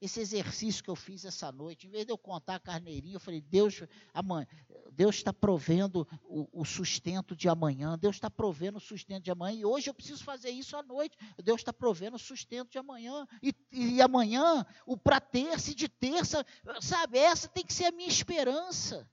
esse 0.00 0.20
exercício 0.20 0.82
que 0.82 0.90
eu 0.90 0.96
fiz 0.96 1.24
essa 1.24 1.50
noite, 1.50 1.86
em 1.86 1.90
vez 1.90 2.06
de 2.06 2.12
eu 2.12 2.18
contar 2.18 2.56
a 2.56 2.60
carneirinha, 2.60 3.16
eu 3.16 3.20
falei, 3.20 3.40
Deus, 3.40 3.82
amanhã, 4.14 4.46
Deus 4.92 5.16
está 5.16 5.32
provendo 5.32 6.06
o, 6.22 6.48
o, 6.60 6.64
sustento 6.64 7.34
de 7.34 7.48
amanhã, 7.48 7.98
Deus 7.98 8.16
está 8.16 8.30
provendo 8.30 8.78
o 8.78 8.80
sustento 8.80 9.24
de 9.24 9.30
amanhã, 9.30 9.58
e 9.58 9.64
hoje 9.64 9.90
eu 9.90 9.94
preciso 9.94 10.22
fazer 10.22 10.50
isso 10.50 10.76
à 10.76 10.82
noite, 10.82 11.16
Deus 11.42 11.60
está 11.60 11.72
provendo 11.72 12.16
o 12.16 12.18
sustento 12.18 12.70
de 12.70 12.78
amanhã, 12.78 13.26
e, 13.42 13.54
e 13.72 14.00
amanhã, 14.00 14.64
o 14.86 14.96
para 14.96 15.20
terça 15.20 15.72
e 15.72 15.74
de 15.74 15.88
terça, 15.88 16.46
sabe, 16.80 17.18
essa 17.18 17.48
tem 17.48 17.64
que 17.64 17.74
ser 17.74 17.86
a 17.86 17.92
minha 17.92 18.08
esperança. 18.08 19.08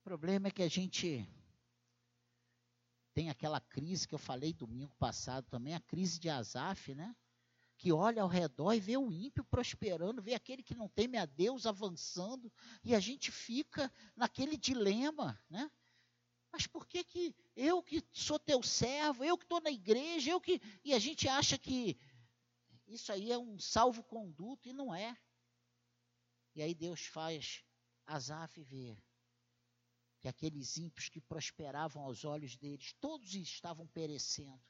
O 0.00 0.02
problema 0.08 0.48
é 0.48 0.50
que 0.50 0.62
a 0.62 0.68
gente 0.68 1.28
tem 3.18 3.30
aquela 3.30 3.60
crise 3.60 4.06
que 4.06 4.14
eu 4.14 4.18
falei 4.18 4.52
domingo 4.52 4.94
passado 4.94 5.44
também, 5.50 5.74
a 5.74 5.80
crise 5.80 6.20
de 6.20 6.28
Azaf, 6.30 6.94
né? 6.94 7.16
Que 7.76 7.90
olha 7.90 8.22
ao 8.22 8.28
redor 8.28 8.72
e 8.74 8.78
vê 8.78 8.96
o 8.96 9.10
ímpio 9.10 9.42
prosperando, 9.42 10.22
vê 10.22 10.34
aquele 10.34 10.62
que 10.62 10.72
não 10.72 10.88
teme 10.88 11.18
a 11.18 11.26
Deus 11.26 11.66
avançando, 11.66 12.48
e 12.84 12.94
a 12.94 13.00
gente 13.00 13.32
fica 13.32 13.92
naquele 14.14 14.56
dilema, 14.56 15.36
né? 15.50 15.68
Mas 16.52 16.68
por 16.68 16.86
que 16.86 17.02
que 17.02 17.34
eu 17.56 17.82
que 17.82 18.06
sou 18.12 18.38
teu 18.38 18.62
servo, 18.62 19.24
eu 19.24 19.36
que 19.36 19.44
estou 19.44 19.60
na 19.60 19.70
igreja, 19.72 20.30
eu 20.30 20.40
que. 20.40 20.62
E 20.84 20.94
a 20.94 20.98
gente 21.00 21.28
acha 21.28 21.58
que 21.58 21.98
isso 22.86 23.10
aí 23.10 23.32
é 23.32 23.38
um 23.38 23.58
salvo-conduto, 23.58 24.68
e 24.68 24.72
não 24.72 24.94
é. 24.94 25.18
E 26.54 26.62
aí 26.62 26.72
Deus 26.72 27.00
faz 27.06 27.64
Azaf 28.06 28.62
ver 28.62 28.96
que 30.20 30.28
aqueles 30.28 30.76
ímpios 30.76 31.08
que 31.08 31.20
prosperavam 31.20 32.02
aos 32.02 32.24
olhos 32.24 32.56
deles, 32.56 32.94
todos 33.00 33.34
estavam 33.34 33.86
perecendo. 33.86 34.60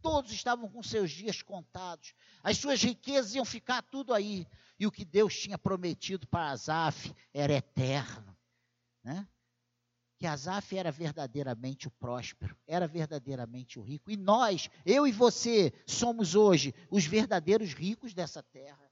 Todos 0.00 0.32
estavam 0.32 0.68
com 0.68 0.82
seus 0.82 1.12
dias 1.12 1.42
contados. 1.42 2.12
As 2.42 2.58
suas 2.58 2.82
riquezas 2.82 3.34
iam 3.34 3.44
ficar 3.44 3.82
tudo 3.82 4.12
aí. 4.12 4.46
E 4.78 4.86
o 4.86 4.90
que 4.90 5.04
Deus 5.04 5.38
tinha 5.38 5.56
prometido 5.56 6.26
para 6.26 6.50
Asaf 6.50 7.14
era 7.32 7.52
eterno. 7.52 8.36
Né? 9.04 9.26
Que 10.18 10.26
Asaf 10.26 10.76
era 10.76 10.90
verdadeiramente 10.90 11.86
o 11.86 11.90
próspero, 11.90 12.56
era 12.66 12.88
verdadeiramente 12.88 13.78
o 13.78 13.82
rico. 13.82 14.10
E 14.10 14.16
nós, 14.16 14.68
eu 14.84 15.06
e 15.06 15.12
você, 15.12 15.72
somos 15.86 16.34
hoje 16.34 16.74
os 16.90 17.04
verdadeiros 17.04 17.72
ricos 17.72 18.12
dessa 18.12 18.42
terra. 18.42 18.90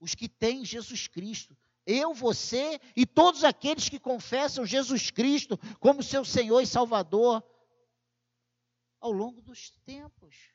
Os 0.00 0.14
que 0.14 0.28
têm 0.28 0.64
Jesus 0.64 1.06
Cristo, 1.06 1.56
eu, 1.86 2.12
você 2.12 2.80
e 2.96 3.06
todos 3.06 3.44
aqueles 3.44 3.88
que 3.88 4.00
confessam 4.00 4.66
Jesus 4.66 5.10
Cristo 5.10 5.56
como 5.78 6.02
seu 6.02 6.24
Senhor 6.24 6.60
e 6.60 6.66
Salvador 6.66 7.42
ao 9.00 9.12
longo 9.12 9.40
dos 9.40 9.70
tempos. 9.84 10.50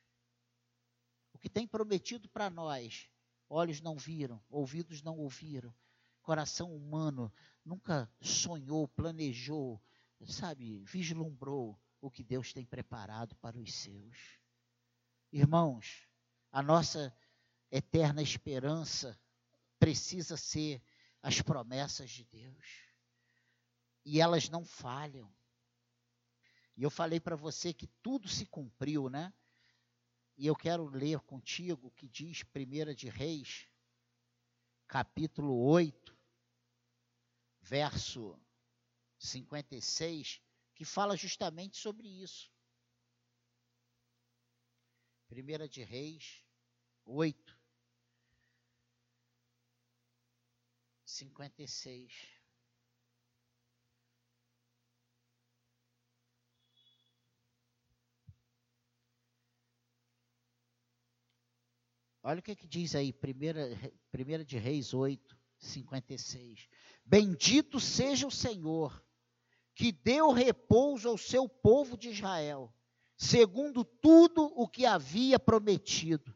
O 1.32 1.38
que 1.38 1.48
tem 1.48 1.66
prometido 1.66 2.28
para 2.28 2.50
nós, 2.50 3.08
olhos 3.48 3.80
não 3.80 3.96
viram, 3.96 4.40
ouvidos 4.50 5.02
não 5.02 5.16
ouviram, 5.18 5.74
coração 6.20 6.74
humano 6.74 7.32
nunca 7.64 8.12
sonhou, 8.20 8.86
planejou, 8.86 9.82
sabe, 10.26 10.82
vislumbrou 10.84 11.80
o 12.00 12.10
que 12.10 12.22
Deus 12.22 12.52
tem 12.52 12.66
preparado 12.66 13.34
para 13.36 13.58
os 13.58 13.72
seus. 13.72 14.38
Irmãos, 15.32 16.06
a 16.50 16.62
nossa 16.62 17.16
eterna 17.70 18.20
esperança 18.20 19.18
precisa 19.78 20.36
ser 20.36 20.82
as 21.22 21.40
promessas 21.40 22.10
de 22.10 22.24
Deus. 22.24 22.66
E 24.04 24.20
elas 24.20 24.48
não 24.48 24.64
falham. 24.64 25.32
E 26.76 26.82
eu 26.82 26.90
falei 26.90 27.20
para 27.20 27.36
você 27.36 27.72
que 27.72 27.86
tudo 28.02 28.28
se 28.28 28.44
cumpriu, 28.46 29.08
né? 29.08 29.32
E 30.36 30.46
eu 30.46 30.56
quero 30.56 30.86
ler 30.86 31.20
contigo 31.20 31.88
o 31.88 31.90
que 31.90 32.08
diz 32.08 32.42
1 32.42 32.94
de 32.94 33.08
Reis, 33.08 33.68
capítulo 34.88 35.54
8, 35.66 36.18
verso 37.60 38.36
56, 39.18 40.42
que 40.74 40.84
fala 40.84 41.16
justamente 41.16 41.76
sobre 41.76 42.08
isso. 42.08 42.50
Primeira 45.28 45.68
de 45.68 45.84
Reis 45.84 46.44
8, 47.04 47.61
56. 51.22 52.12
Olha 62.24 62.40
o 62.40 62.42
que, 62.42 62.54
que 62.54 62.66
diz 62.66 62.94
aí, 62.94 63.12
primeira, 63.12 63.68
primeira 64.10 64.44
de 64.44 64.58
Reis 64.58 64.94
8, 64.94 65.36
56. 65.58 66.68
Bendito 67.04 67.78
seja 67.78 68.26
o 68.26 68.30
Senhor, 68.30 69.04
que 69.74 69.92
deu 69.92 70.30
repouso 70.30 71.08
ao 71.08 71.18
seu 71.18 71.48
povo 71.48 71.96
de 71.96 72.10
Israel, 72.10 72.72
segundo 73.16 73.84
tudo 73.84 74.52
o 74.56 74.68
que 74.68 74.86
havia 74.86 75.38
prometido. 75.38 76.34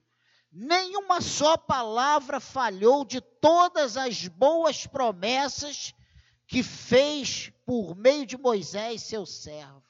Nenhuma 0.51 1.21
só 1.21 1.57
palavra 1.57 2.41
falhou 2.41 3.05
de 3.05 3.21
todas 3.47 3.97
as 3.97 4.27
boas 4.27 4.89
promessas 4.89 5.95
que 6.49 6.65
fez 6.65 7.51
por 7.65 7.95
meio 7.95 8.27
de 8.27 8.37
Moisés, 8.37 9.05
seu 9.05 9.25
servo. 9.25 9.85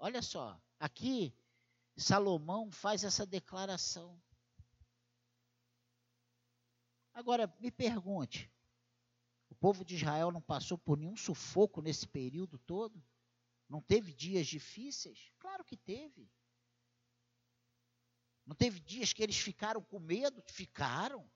Olha 0.00 0.20
só, 0.20 0.60
aqui 0.80 1.32
Salomão 1.96 2.72
faz 2.72 3.04
essa 3.04 3.24
declaração. 3.24 4.20
Agora, 7.14 7.46
me 7.60 7.70
pergunte: 7.70 8.50
o 9.48 9.54
povo 9.54 9.84
de 9.84 9.94
Israel 9.94 10.32
não 10.32 10.42
passou 10.42 10.76
por 10.76 10.98
nenhum 10.98 11.16
sufoco 11.16 11.80
nesse 11.80 12.08
período 12.08 12.58
todo? 12.58 13.00
Não 13.68 13.80
teve 13.80 14.12
dias 14.12 14.48
difíceis? 14.48 15.30
Claro 15.38 15.64
que 15.64 15.76
teve. 15.76 16.28
Não 18.44 18.56
teve 18.56 18.80
dias 18.80 19.12
que 19.12 19.22
eles 19.22 19.38
ficaram 19.38 19.80
com 19.80 20.00
medo? 20.00 20.42
Ficaram. 20.48 21.30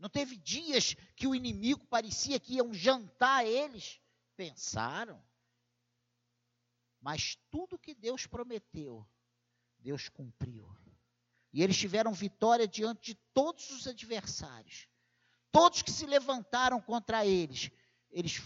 Não 0.00 0.08
teve 0.08 0.34
dias 0.34 0.96
que 1.14 1.26
o 1.26 1.34
inimigo 1.34 1.86
parecia 1.86 2.40
que 2.40 2.54
iam 2.54 2.72
jantar 2.72 3.46
eles? 3.46 4.00
Pensaram. 4.34 5.22
Mas 7.02 7.36
tudo 7.50 7.78
que 7.78 7.94
Deus 7.94 8.26
prometeu, 8.26 9.06
Deus 9.78 10.08
cumpriu. 10.08 10.74
E 11.52 11.62
eles 11.62 11.76
tiveram 11.76 12.14
vitória 12.14 12.66
diante 12.66 13.12
de 13.12 13.14
todos 13.34 13.70
os 13.70 13.86
adversários. 13.86 14.88
Todos 15.52 15.82
que 15.82 15.90
se 15.90 16.06
levantaram 16.06 16.80
contra 16.80 17.26
eles, 17.26 17.70
eles 18.10 18.40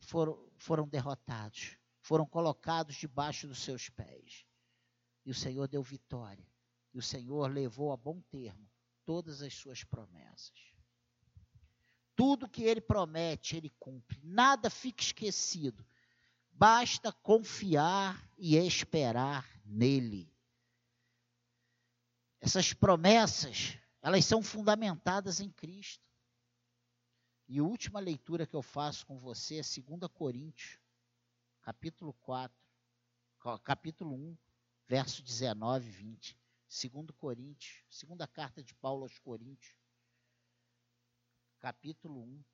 foram, 0.00 0.50
foram 0.56 0.88
derrotados, 0.88 1.76
foram 2.00 2.26
colocados 2.26 2.96
debaixo 2.96 3.46
dos 3.46 3.60
seus 3.60 3.88
pés. 3.88 4.44
E 5.24 5.30
o 5.30 5.34
Senhor 5.34 5.68
deu 5.68 5.84
vitória. 5.84 6.46
E 6.92 6.98
o 6.98 7.02
Senhor 7.02 7.48
levou 7.52 7.92
a 7.92 7.96
bom 7.96 8.20
termo 8.22 8.68
todas 9.04 9.40
as 9.40 9.54
suas 9.54 9.84
promessas. 9.84 10.75
Tudo 12.16 12.48
que 12.48 12.64
ele 12.64 12.80
promete, 12.80 13.56
ele 13.56 13.70
cumpre. 13.78 14.18
Nada 14.24 14.70
fica 14.70 15.02
esquecido. 15.02 15.86
Basta 16.50 17.12
confiar 17.12 18.26
e 18.38 18.56
esperar 18.56 19.46
nele. 19.64 20.32
Essas 22.40 22.72
promessas, 22.72 23.78
elas 24.00 24.24
são 24.24 24.42
fundamentadas 24.42 25.38
em 25.40 25.50
Cristo. 25.50 26.02
E 27.46 27.58
a 27.58 27.62
última 27.62 28.00
leitura 28.00 28.46
que 28.46 28.56
eu 28.56 28.62
faço 28.62 29.06
com 29.06 29.18
você 29.18 29.56
é 29.56 29.62
2 29.62 30.10
Coríntios, 30.12 30.80
capítulo 31.60 32.14
4, 32.14 32.56
capítulo 33.62 34.14
1, 34.14 34.36
verso 34.88 35.22
19 35.22 35.86
e 35.86 35.90
20. 35.90 36.38
2 36.68 37.10
Coríntios, 37.16 37.84
segunda 37.90 38.26
carta 38.26 38.62
de 38.62 38.74
Paulo 38.74 39.02
aos 39.02 39.18
Coríntios, 39.18 39.76
capítulo 41.60 42.22
1, 42.22 42.44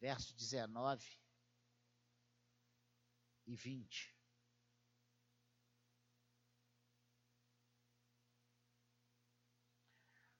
verso 0.00 0.34
19 0.34 1.04
e 3.46 3.54
20. 3.54 4.16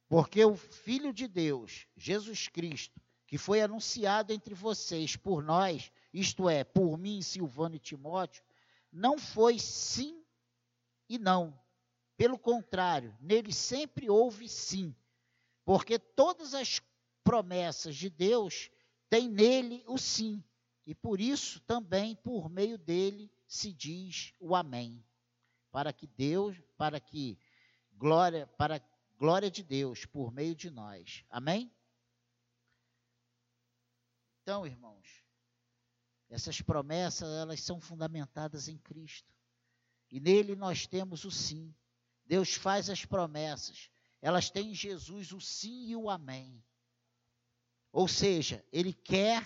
Porque 0.08 0.44
o 0.44 0.54
Filho 0.56 1.10
de 1.10 1.26
Deus, 1.26 1.86
Jesus 1.96 2.46
Cristo, 2.48 3.00
que 3.26 3.38
foi 3.38 3.62
anunciado 3.62 4.30
entre 4.30 4.54
vocês 4.54 5.16
por 5.16 5.42
nós, 5.42 5.90
isto 6.12 6.50
é, 6.50 6.64
por 6.64 6.98
mim, 6.98 7.22
Silvano 7.22 7.76
e 7.76 7.78
Timóteo, 7.78 8.44
não 8.92 9.16
foi 9.16 9.58
sim 9.58 10.22
e 11.08 11.18
não. 11.18 11.58
Pelo 12.16 12.38
contrário, 12.38 13.16
nele 13.20 13.52
sempre 13.52 14.08
houve 14.08 14.48
sim. 14.48 14.94
Porque 15.64 15.98
todas 15.98 16.54
as 16.54 16.80
promessas 17.24 17.96
de 17.96 18.10
Deus 18.10 18.70
têm 19.08 19.28
nele 19.28 19.84
o 19.86 19.98
sim. 19.98 20.42
E 20.86 20.94
por 20.94 21.20
isso 21.20 21.60
também 21.60 22.16
por 22.16 22.48
meio 22.48 22.76
dele 22.76 23.30
se 23.46 23.72
diz 23.72 24.34
o 24.40 24.54
amém. 24.54 25.04
Para 25.70 25.92
que 25.92 26.06
Deus, 26.06 26.56
para 26.76 27.00
que 27.00 27.38
glória, 27.92 28.46
para 28.58 28.82
glória 29.16 29.50
de 29.50 29.62
Deus 29.62 30.04
por 30.04 30.32
meio 30.32 30.54
de 30.54 30.68
nós. 30.68 31.24
Amém? 31.30 31.72
Então, 34.42 34.66
irmãos, 34.66 35.22
essas 36.28 36.60
promessas, 36.60 37.28
elas 37.28 37.60
são 37.60 37.80
fundamentadas 37.80 38.66
em 38.66 38.76
Cristo. 38.76 39.32
E 40.10 40.18
nele 40.18 40.56
nós 40.56 40.86
temos 40.86 41.24
o 41.24 41.30
sim. 41.30 41.72
Deus 42.32 42.54
faz 42.54 42.88
as 42.88 43.04
promessas. 43.04 43.90
Elas 44.22 44.48
têm 44.48 44.70
em 44.70 44.74
Jesus 44.74 45.32
o 45.32 45.40
sim 45.40 45.88
e 45.88 45.94
o 45.94 46.08
amém. 46.08 46.64
Ou 47.92 48.08
seja, 48.08 48.64
ele 48.72 48.94
quer 48.94 49.44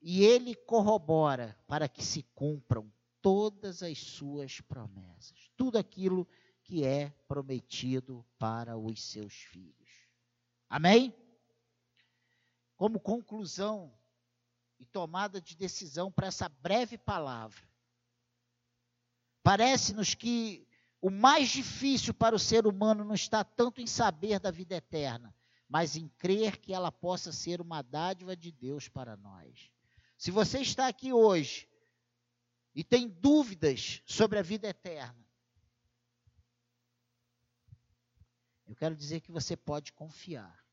e 0.00 0.22
ele 0.22 0.54
corrobora 0.54 1.58
para 1.66 1.88
que 1.88 2.04
se 2.04 2.22
cumpram 2.32 2.92
todas 3.20 3.82
as 3.82 3.98
suas 3.98 4.60
promessas. 4.60 5.50
Tudo 5.56 5.78
aquilo 5.78 6.28
que 6.62 6.84
é 6.84 7.10
prometido 7.26 8.24
para 8.38 8.78
os 8.78 9.02
seus 9.02 9.34
filhos. 9.34 9.90
Amém? 10.68 11.12
Como 12.76 13.00
conclusão 13.00 13.92
e 14.78 14.86
tomada 14.86 15.40
de 15.40 15.56
decisão 15.56 16.08
para 16.08 16.28
essa 16.28 16.48
breve 16.48 16.96
palavra, 16.96 17.68
parece-nos 19.42 20.14
que 20.14 20.69
o 21.00 21.10
mais 21.10 21.48
difícil 21.48 22.12
para 22.12 22.34
o 22.34 22.38
ser 22.38 22.66
humano 22.66 23.04
não 23.04 23.14
está 23.14 23.42
tanto 23.42 23.80
em 23.80 23.86
saber 23.86 24.38
da 24.38 24.50
vida 24.50 24.74
eterna, 24.74 25.34
mas 25.68 25.96
em 25.96 26.08
crer 26.08 26.58
que 26.58 26.72
ela 26.72 26.92
possa 26.92 27.32
ser 27.32 27.60
uma 27.60 27.82
dádiva 27.82 28.36
de 28.36 28.52
Deus 28.52 28.88
para 28.88 29.16
nós. 29.16 29.70
Se 30.18 30.30
você 30.30 30.60
está 30.60 30.88
aqui 30.88 31.12
hoje 31.12 31.68
e 32.74 32.84
tem 32.84 33.08
dúvidas 33.08 34.02
sobre 34.04 34.38
a 34.38 34.42
vida 34.42 34.68
eterna, 34.68 35.20
Eu 38.70 38.76
quero 38.76 38.94
dizer 38.94 39.20
que 39.20 39.32
você 39.32 39.56
pode 39.56 39.92
confiar, 39.92 40.64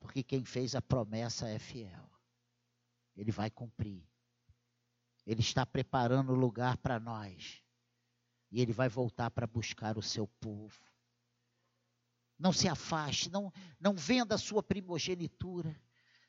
porque 0.00 0.22
quem 0.22 0.42
fez 0.42 0.74
a 0.74 0.80
promessa 0.80 1.46
é 1.46 1.58
fiel. 1.58 2.10
Ele 3.14 3.30
vai 3.30 3.50
cumprir. 3.50 4.08
Ele 5.26 5.42
está 5.42 5.66
preparando 5.66 6.32
o 6.32 6.34
lugar 6.34 6.78
para 6.78 6.98
nós. 6.98 7.62
E 8.50 8.60
ele 8.60 8.72
vai 8.72 8.88
voltar 8.88 9.30
para 9.30 9.46
buscar 9.46 9.98
o 9.98 10.02
seu 10.02 10.26
povo. 10.26 10.80
Não 12.38 12.52
se 12.52 12.68
afaste, 12.68 13.30
não, 13.30 13.52
não 13.80 13.94
venda 13.94 14.36
a 14.36 14.38
sua 14.38 14.62
primogenitura. 14.62 15.78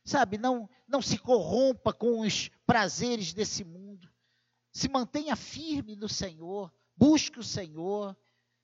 Sabe, 0.03 0.37
não, 0.37 0.69
não 0.87 1.01
se 1.01 1.17
corrompa 1.17 1.93
com 1.93 2.21
os 2.21 2.49
prazeres 2.65 3.31
desse 3.31 3.63
mundo. 3.63 4.11
Se 4.71 4.89
mantenha 4.89 5.35
firme 5.35 5.95
no 5.95 6.09
Senhor, 6.09 6.73
busque 6.95 7.39
o 7.39 7.43
Senhor, 7.43 8.17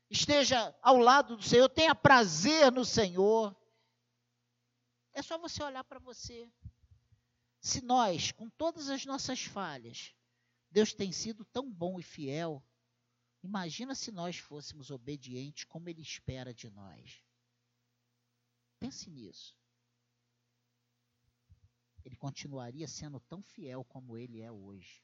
esteja 0.10 0.76
ao 0.82 0.98
lado 0.98 1.38
do 1.38 1.44
Senhor, 1.44 1.70
tenha 1.70 1.94
prazer 1.94 2.72
no 2.72 2.84
Senhor. 2.84 3.56
É 5.14 5.22
só 5.22 5.38
você 5.38 5.64
olhar 5.64 5.84
para 5.84 6.00
você. 6.00 6.52
Se 7.60 7.82
nós, 7.82 8.32
com 8.32 8.50
todas 8.50 8.90
as 8.90 9.06
nossas 9.06 9.44
falhas, 9.44 10.14
Deus 10.70 10.94
tem 10.94 11.12
sido 11.12 11.46
tão 11.46 11.72
bom 11.72 12.00
e 12.00 12.04
fiel, 12.04 12.64
imagina 13.46 13.96
se 13.96 14.12
nós 14.12 14.38
fôssemos 14.38 14.92
obedientes 14.92 15.64
como 15.64 15.90
Ele 15.90 16.02
espera 16.02 16.54
de 16.54 16.70
nós. 16.70 17.22
Pense 18.80 19.10
nisso. 19.10 19.56
Ele 22.04 22.16
continuaria 22.16 22.88
sendo 22.88 23.20
tão 23.20 23.42
fiel 23.42 23.84
como 23.86 24.18
Ele 24.18 24.42
é 24.42 24.52
hoje. 24.52 25.04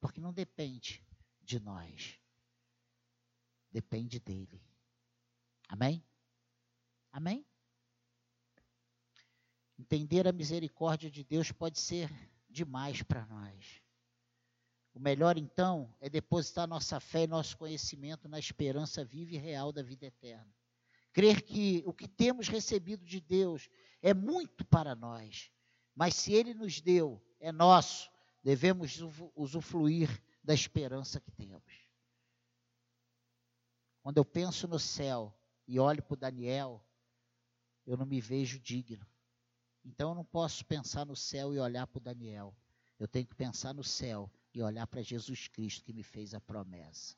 Porque 0.00 0.20
não 0.20 0.32
depende 0.32 1.04
de 1.42 1.60
nós 1.60 2.18
depende 3.74 4.20
dele. 4.20 4.62
Amém? 5.68 6.06
Amém? 7.10 7.44
Entender 9.76 10.28
a 10.28 10.32
misericórdia 10.32 11.10
de 11.10 11.24
Deus 11.24 11.50
pode 11.50 11.80
ser 11.80 12.08
demais 12.48 13.02
para 13.02 13.26
nós. 13.26 13.82
O 14.94 15.00
melhor, 15.00 15.36
então, 15.36 15.92
é 16.00 16.08
depositar 16.08 16.68
nossa 16.68 17.00
fé 17.00 17.24
e 17.24 17.26
nosso 17.26 17.58
conhecimento 17.58 18.28
na 18.28 18.38
esperança 18.38 19.04
viva 19.04 19.34
e 19.34 19.36
real 19.36 19.72
da 19.72 19.82
vida 19.82 20.06
eterna. 20.06 20.54
Crer 21.12 21.42
que 21.42 21.82
o 21.84 21.92
que 21.92 22.06
temos 22.06 22.48
recebido 22.48 23.04
de 23.04 23.20
Deus 23.20 23.68
é 24.00 24.14
muito 24.14 24.64
para 24.64 24.94
nós, 24.94 25.50
mas 25.96 26.14
se 26.14 26.32
Ele 26.32 26.54
nos 26.54 26.80
deu, 26.80 27.20
é 27.40 27.50
nosso, 27.50 28.08
devemos 28.42 29.00
usufruir 29.34 30.08
da 30.44 30.54
esperança 30.54 31.20
que 31.20 31.30
temos. 31.32 31.84
Quando 34.00 34.18
eu 34.18 34.24
penso 34.24 34.68
no 34.68 34.78
céu 34.78 35.36
e 35.66 35.80
olho 35.80 36.02
para 36.02 36.16
Daniel, 36.16 36.84
eu 37.84 37.96
não 37.96 38.06
me 38.06 38.20
vejo 38.20 38.60
digno. 38.60 39.06
Então 39.84 40.10
eu 40.10 40.14
não 40.14 40.24
posso 40.24 40.64
pensar 40.64 41.04
no 41.04 41.16
céu 41.16 41.52
e 41.52 41.58
olhar 41.58 41.86
para 41.86 42.00
Daniel. 42.00 42.54
Eu 42.98 43.08
tenho 43.08 43.26
que 43.26 43.34
pensar 43.34 43.74
no 43.74 43.82
céu 43.82 44.30
e 44.54 44.62
olhar 44.62 44.86
para 44.86 45.02
Jesus 45.02 45.48
Cristo 45.48 45.84
que 45.84 45.92
me 45.92 46.02
fez 46.02 46.32
a 46.32 46.40
promessa. 46.40 47.16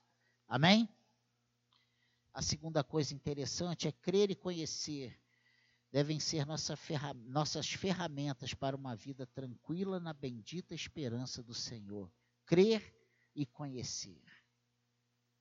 Amém? 0.48 0.88
A 2.32 2.40
segunda 2.40 2.82
coisa 2.82 3.14
interessante 3.14 3.86
é 3.86 3.92
crer 3.92 4.30
e 4.30 4.34
conhecer. 4.34 5.18
Devem 5.92 6.18
ser 6.18 6.46
nossa 6.46 6.76
ferra 6.76 7.14
nossas 7.14 7.70
ferramentas 7.70 8.52
para 8.54 8.76
uma 8.76 8.96
vida 8.96 9.26
tranquila 9.26 10.00
na 10.00 10.12
bendita 10.12 10.74
esperança 10.74 11.42
do 11.42 11.54
Senhor. 11.54 12.12
Crer 12.44 12.94
e 13.34 13.44
conhecer. 13.46 14.22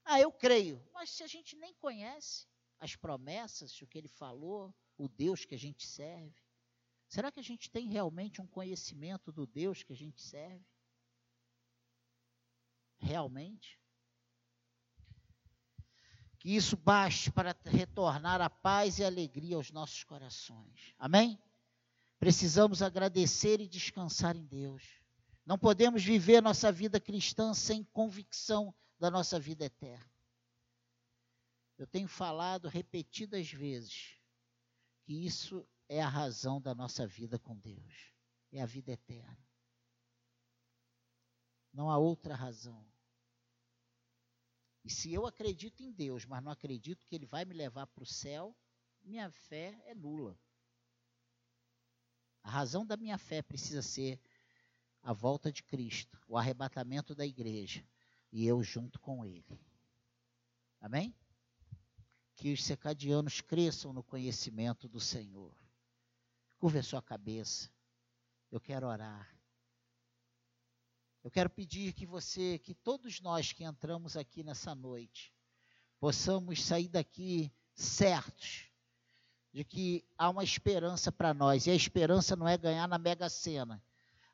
Ah, 0.03 0.19
eu 0.19 0.31
creio, 0.31 0.81
mas 0.93 1.09
se 1.09 1.23
a 1.23 1.27
gente 1.27 1.55
nem 1.55 1.73
conhece 1.75 2.47
as 2.79 2.95
promessas, 2.95 3.81
o 3.81 3.87
que 3.87 3.97
ele 3.97 4.07
falou, 4.07 4.73
o 4.97 5.07
Deus 5.07 5.45
que 5.45 5.55
a 5.55 5.59
gente 5.59 5.85
serve, 5.85 6.35
será 7.07 7.31
que 7.31 7.39
a 7.39 7.43
gente 7.43 7.69
tem 7.69 7.87
realmente 7.87 8.41
um 8.41 8.47
conhecimento 8.47 9.31
do 9.31 9.47
Deus 9.47 9.81
que 9.81 9.93
a 9.93 9.95
gente 9.95 10.21
serve? 10.21 10.65
Realmente? 13.05 13.79
Que 16.39 16.55
isso 16.55 16.75
baste 16.75 17.31
para 17.31 17.55
retornar 17.65 18.41
a 18.41 18.49
paz 18.49 18.99
e 18.99 19.03
a 19.03 19.07
alegria 19.07 19.55
aos 19.55 19.71
nossos 19.71 20.03
corações. 20.03 20.93
Amém? 20.97 21.39
Precisamos 22.19 22.81
agradecer 22.81 23.61
e 23.61 23.67
descansar 23.67 24.35
em 24.35 24.45
Deus. 24.45 24.83
Não 25.45 25.57
podemos 25.57 26.03
viver 26.03 26.41
nossa 26.41 26.71
vida 26.71 26.99
cristã 26.99 27.53
sem 27.53 27.83
convicção 27.83 28.73
da 28.99 29.11
nossa 29.11 29.39
vida 29.39 29.65
eterna. 29.65 30.11
Eu 31.77 31.85
tenho 31.85 32.07
falado 32.07 32.67
repetidas 32.67 33.51
vezes 33.51 34.17
que 35.03 35.25
isso 35.25 35.67
é 35.87 36.01
a 36.01 36.09
razão 36.09 36.59
da 36.59 36.73
nossa 36.73 37.05
vida 37.05 37.37
com 37.37 37.55
Deus. 37.57 38.11
É 38.51 38.61
a 38.61 38.65
vida 38.65 38.91
eterna. 38.91 39.45
Não 41.73 41.89
há 41.89 41.97
outra 41.97 42.33
razão. 42.33 42.87
E 44.85 44.89
se 44.91 45.11
eu 45.11 45.25
acredito 45.25 45.81
em 45.81 45.91
Deus, 45.91 46.25
mas 46.25 46.43
não 46.43 46.51
acredito 46.51 47.07
que 47.07 47.15
Ele 47.15 47.25
vai 47.25 47.43
me 47.43 47.55
levar 47.55 47.87
para 47.87 48.03
o 48.03 48.05
céu, 48.05 48.55
minha 49.01 49.31
fé 49.31 49.81
é 49.87 49.95
nula. 49.95 50.39
A 52.43 52.51
razão 52.51 52.85
da 52.85 52.95
minha 52.95 53.17
fé 53.17 53.41
precisa 53.41 53.81
ser 53.81 54.21
a 55.01 55.11
volta 55.11 55.51
de 55.51 55.63
Cristo, 55.63 56.21
o 56.27 56.37
arrebatamento 56.37 57.15
da 57.15 57.25
igreja 57.25 57.83
e 58.31 58.45
eu 58.45 58.61
junto 58.61 58.99
com 58.99 59.25
Ele. 59.25 59.59
Amém? 60.79 61.15
Que 62.35 62.53
os 62.53 62.63
secadianos 62.63 63.41
cresçam 63.41 63.91
no 63.91 64.03
conhecimento 64.03 64.87
do 64.87 64.99
Senhor. 64.99 65.51
Curva 66.59 66.83
sua 66.83 67.01
cabeça. 67.01 67.71
Eu 68.51 68.59
quero 68.59 68.85
orar. 68.85 69.34
Eu 71.25 71.31
quero 71.31 71.49
pedir 71.49 71.91
que 71.93 72.05
você, 72.05 72.59
que 72.59 72.75
todos 72.75 73.19
nós 73.19 73.51
que 73.51 73.63
entramos 73.63 74.15
aqui 74.15 74.43
nessa 74.43 74.75
noite, 74.75 75.33
possamos 75.99 76.63
sair 76.63 76.87
daqui 76.87 77.51
certos 77.73 78.69
de 79.51 79.63
que 79.63 80.07
há 80.15 80.29
uma 80.29 80.43
esperança 80.43 81.11
para 81.11 81.33
nós. 81.33 81.65
E 81.65 81.71
a 81.71 81.73
esperança 81.73 82.35
não 82.35 82.47
é 82.47 82.55
ganhar 82.55 82.87
na 82.87 82.99
Mega 82.99 83.27
Sena. 83.27 83.83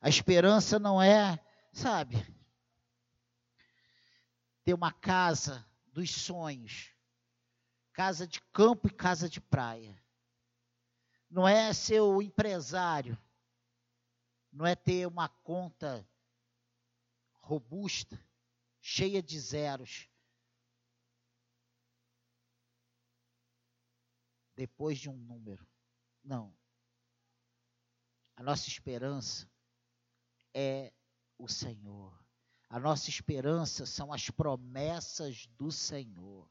A 0.01 0.09
esperança 0.09 0.77
não 0.79 1.01
é, 1.01 1.39
sabe, 1.71 2.17
ter 4.65 4.73
uma 4.73 4.91
casa 4.91 5.65
dos 5.93 6.11
sonhos, 6.11 6.91
casa 7.93 8.27
de 8.27 8.41
campo 8.51 8.89
e 8.89 8.93
casa 8.93 9.29
de 9.29 9.39
praia. 9.39 9.97
Não 11.29 11.47
é 11.47 11.71
ser 11.71 12.01
o 12.01 12.21
empresário, 12.21 13.17
não 14.51 14.65
é 14.65 14.75
ter 14.75 15.07
uma 15.07 15.29
conta 15.29 16.05
robusta, 17.41 18.19
cheia 18.79 19.21
de 19.21 19.39
zeros. 19.39 20.09
Depois 24.55 24.99
de 24.99 25.09
um 25.09 25.17
número. 25.17 25.67
Não. 26.23 26.55
A 28.35 28.43
nossa 28.43 28.69
esperança 28.69 29.49
é 30.53 30.93
o 31.37 31.47
Senhor. 31.47 32.17
A 32.69 32.79
nossa 32.79 33.09
esperança 33.09 33.85
são 33.85 34.13
as 34.13 34.29
promessas 34.29 35.47
do 35.57 35.71
Senhor. 35.71 36.49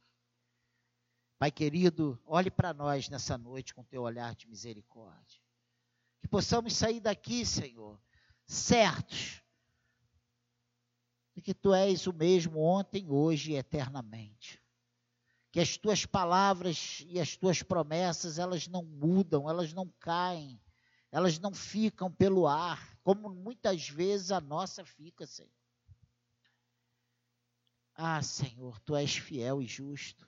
Pai 1.38 1.50
querido, 1.50 2.20
olhe 2.26 2.50
para 2.50 2.74
nós 2.74 3.08
nessa 3.08 3.38
noite 3.38 3.74
com 3.74 3.82
teu 3.82 4.02
olhar 4.02 4.34
de 4.34 4.46
misericórdia. 4.46 5.40
Que 6.20 6.28
possamos 6.28 6.74
sair 6.74 7.00
daqui, 7.00 7.46
Senhor, 7.46 7.98
certos 8.44 9.42
de 11.34 11.40
que 11.40 11.54
tu 11.54 11.74
és 11.74 12.06
o 12.06 12.12
mesmo 12.12 12.60
ontem, 12.60 13.10
hoje 13.10 13.52
e 13.52 13.56
eternamente. 13.56 14.60
Que 15.52 15.60
as 15.60 15.76
tuas 15.76 16.06
palavras 16.06 17.04
e 17.08 17.18
as 17.18 17.36
tuas 17.36 17.62
promessas, 17.62 18.38
elas 18.38 18.68
não 18.68 18.84
mudam, 18.84 19.48
elas 19.48 19.72
não 19.72 19.92
caem, 19.98 20.60
elas 21.10 21.38
não 21.38 21.52
ficam 21.52 22.10
pelo 22.10 22.46
ar, 22.46 22.96
como 23.02 23.28
muitas 23.30 23.88
vezes 23.88 24.30
a 24.30 24.40
nossa 24.40 24.84
fica, 24.84 25.26
Senhor. 25.26 25.50
Ah, 27.94 28.22
Senhor, 28.22 28.78
tu 28.80 28.94
és 28.96 29.16
fiel 29.16 29.60
e 29.60 29.66
justo, 29.66 30.26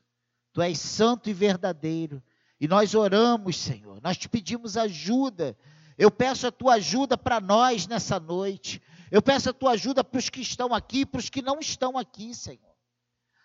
tu 0.53 0.61
és 0.61 0.79
santo 0.79 1.31
e 1.31 1.33
verdadeiro, 1.33 2.23
e 2.61 2.69
nós 2.69 2.95
oramos, 2.95 3.57
Senhor, 3.57 4.01
nós 4.03 4.17
te 4.17 4.29
pedimos 4.29 4.77
ajuda. 4.77 5.57
Eu 5.99 6.11
peço 6.11 6.47
a 6.47 6.53
tua 6.53 6.75
ajuda 6.75 7.17
para 7.17 7.41
nós 7.41 7.87
nessa 7.87 8.19
noite. 8.19 8.83
Eu 9.11 9.21
peço 9.21 9.51
a 9.51 9.53
tua 9.53 9.73
ajuda 9.73 10.03
para 10.03 10.19
os 10.19 10.31
que 10.31 10.41
estão 10.41 10.75
aqui, 10.75 11.05
para 11.05 11.19
os 11.19 11.29
que 11.29 11.43
não 11.43 11.59
estão 11.61 11.99
aqui, 11.99 12.35
Senhor. 12.35 12.73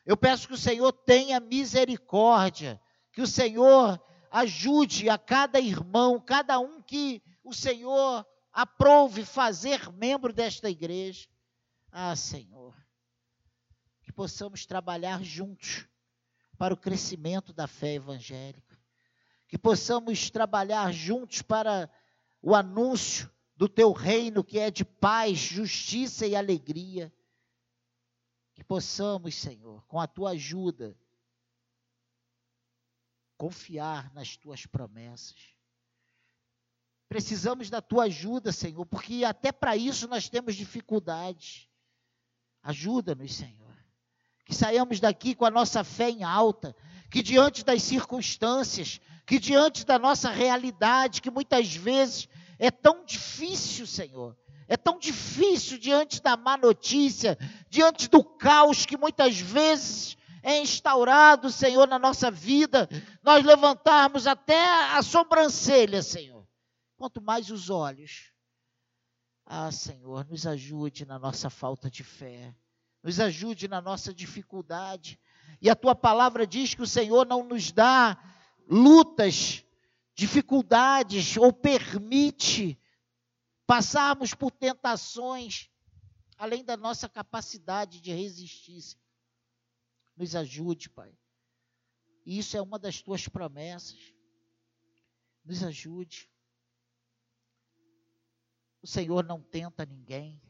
Eu 0.05 0.15
peço 0.15 0.47
que 0.47 0.53
o 0.53 0.57
Senhor 0.57 0.91
tenha 0.93 1.39
misericórdia, 1.39 2.81
que 3.11 3.21
o 3.21 3.27
Senhor 3.27 4.01
ajude 4.31 5.09
a 5.09 5.17
cada 5.17 5.59
irmão, 5.59 6.19
cada 6.19 6.59
um 6.59 6.81
que 6.81 7.21
o 7.43 7.53
Senhor 7.53 8.25
aprove 8.53 9.25
fazer 9.25 9.91
membro 9.91 10.31
desta 10.31 10.69
igreja. 10.69 11.27
Ah, 11.91 12.15
Senhor, 12.15 12.75
que 14.01 14.11
possamos 14.11 14.65
trabalhar 14.65 15.23
juntos 15.23 15.85
para 16.57 16.73
o 16.73 16.77
crescimento 16.77 17.53
da 17.53 17.67
fé 17.67 17.95
evangélica, 17.95 18.79
que 19.47 19.57
possamos 19.57 20.29
trabalhar 20.29 20.91
juntos 20.91 21.41
para 21.41 21.89
o 22.41 22.55
anúncio 22.55 23.31
do 23.55 23.67
teu 23.67 23.91
reino 23.91 24.43
que 24.43 24.59
é 24.59 24.69
de 24.69 24.85
paz, 24.85 25.37
justiça 25.37 26.25
e 26.25 26.35
alegria. 26.35 27.13
Que 28.53 28.63
possamos, 28.63 29.35
Senhor, 29.35 29.85
com 29.87 29.99
a 29.99 30.07
tua 30.07 30.31
ajuda, 30.31 30.97
confiar 33.37 34.11
nas 34.13 34.35
tuas 34.35 34.65
promessas. 34.65 35.55
Precisamos 37.07 37.69
da 37.69 37.81
tua 37.81 38.05
ajuda, 38.05 38.51
Senhor, 38.51 38.85
porque 38.85 39.23
até 39.23 39.51
para 39.51 39.77
isso 39.77 40.07
nós 40.07 40.27
temos 40.27 40.55
dificuldades. 40.55 41.69
Ajuda-nos, 42.61 43.33
Senhor. 43.33 43.75
Que 44.43 44.53
saiamos 44.53 44.99
daqui 44.99 45.33
com 45.33 45.45
a 45.45 45.51
nossa 45.51 45.83
fé 45.83 46.09
em 46.09 46.23
alta, 46.23 46.75
que 47.09 47.21
diante 47.21 47.63
das 47.63 47.83
circunstâncias, 47.83 48.99
que 49.25 49.39
diante 49.39 49.85
da 49.85 49.97
nossa 49.97 50.29
realidade, 50.29 51.21
que 51.21 51.31
muitas 51.31 51.73
vezes 51.75 52.27
é 52.59 52.71
tão 52.71 53.05
difícil, 53.05 53.85
Senhor. 53.85 54.35
É 54.67 54.75
tão 54.75 54.99
difícil 54.99 55.77
diante 55.77 56.21
da 56.21 56.35
má 56.35 56.57
notícia, 56.57 57.37
diante 57.69 58.09
do 58.09 58.23
caos 58.23 58.85
que 58.85 58.97
muitas 58.97 59.39
vezes 59.39 60.17
é 60.43 60.59
instaurado, 60.59 61.49
Senhor, 61.49 61.87
na 61.87 61.97
nossa 61.97 62.29
vida, 62.29 62.87
nós 63.23 63.43
levantarmos 63.45 64.27
até 64.27 64.61
a 64.93 65.01
sobrancelha, 65.01 66.01
Senhor. 66.01 66.47
Quanto 66.97 67.21
mais 67.21 67.49
os 67.49 67.69
olhos. 67.69 68.31
Ah, 69.45 69.71
Senhor, 69.71 70.25
nos 70.25 70.45
ajude 70.45 71.05
na 71.05 71.17
nossa 71.17 71.49
falta 71.49 71.89
de 71.89 72.03
fé. 72.03 72.53
Nos 73.03 73.19
ajude 73.19 73.67
na 73.67 73.79
nossa 73.79 74.13
dificuldade. 74.13 75.19
E 75.61 75.69
a 75.69 75.75
tua 75.75 75.95
palavra 75.95 76.45
diz 76.45 76.73
que 76.73 76.81
o 76.81 76.87
Senhor 76.87 77.25
não 77.25 77.43
nos 77.43 77.71
dá 77.71 78.17
lutas 78.69 79.63
dificuldades 80.13 81.37
ou 81.37 81.53
permite 81.53 82.79
passarmos 83.65 84.33
por 84.33 84.51
tentações 84.51 85.69
além 86.37 86.63
da 86.63 86.77
nossa 86.77 87.09
capacidade 87.09 87.99
de 87.99 88.13
resistir. 88.13 88.83
Nos 90.15 90.35
ajude, 90.35 90.89
Pai. 90.89 91.15
E 92.25 92.37
isso 92.37 92.55
é 92.55 92.61
uma 92.61 92.77
das 92.77 93.01
tuas 93.01 93.27
promessas. 93.27 94.13
Nos 95.43 95.63
ajude. 95.63 96.29
O 98.81 98.87
Senhor 98.87 99.23
não 99.23 99.41
tenta 99.41 99.85
ninguém. 99.85 100.41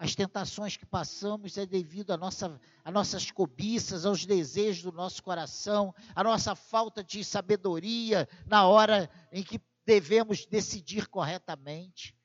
As 0.00 0.14
tentações 0.14 0.78
que 0.78 0.86
passamos 0.86 1.58
é 1.58 1.66
devido 1.66 2.10
à 2.10 2.16
nossa, 2.16 2.58
às 2.82 2.90
nossas 2.92 3.30
cobiças, 3.30 4.06
aos 4.06 4.24
desejos 4.24 4.82
do 4.82 4.92
nosso 4.92 5.22
coração, 5.22 5.94
à 6.14 6.24
nossa 6.24 6.54
falta 6.54 7.04
de 7.04 7.22
sabedoria 7.22 8.26
na 8.46 8.66
hora 8.66 9.10
em 9.30 9.42
que 9.42 9.60
devemos 9.84 10.46
decidir 10.46 11.06
corretamente. 11.06 12.16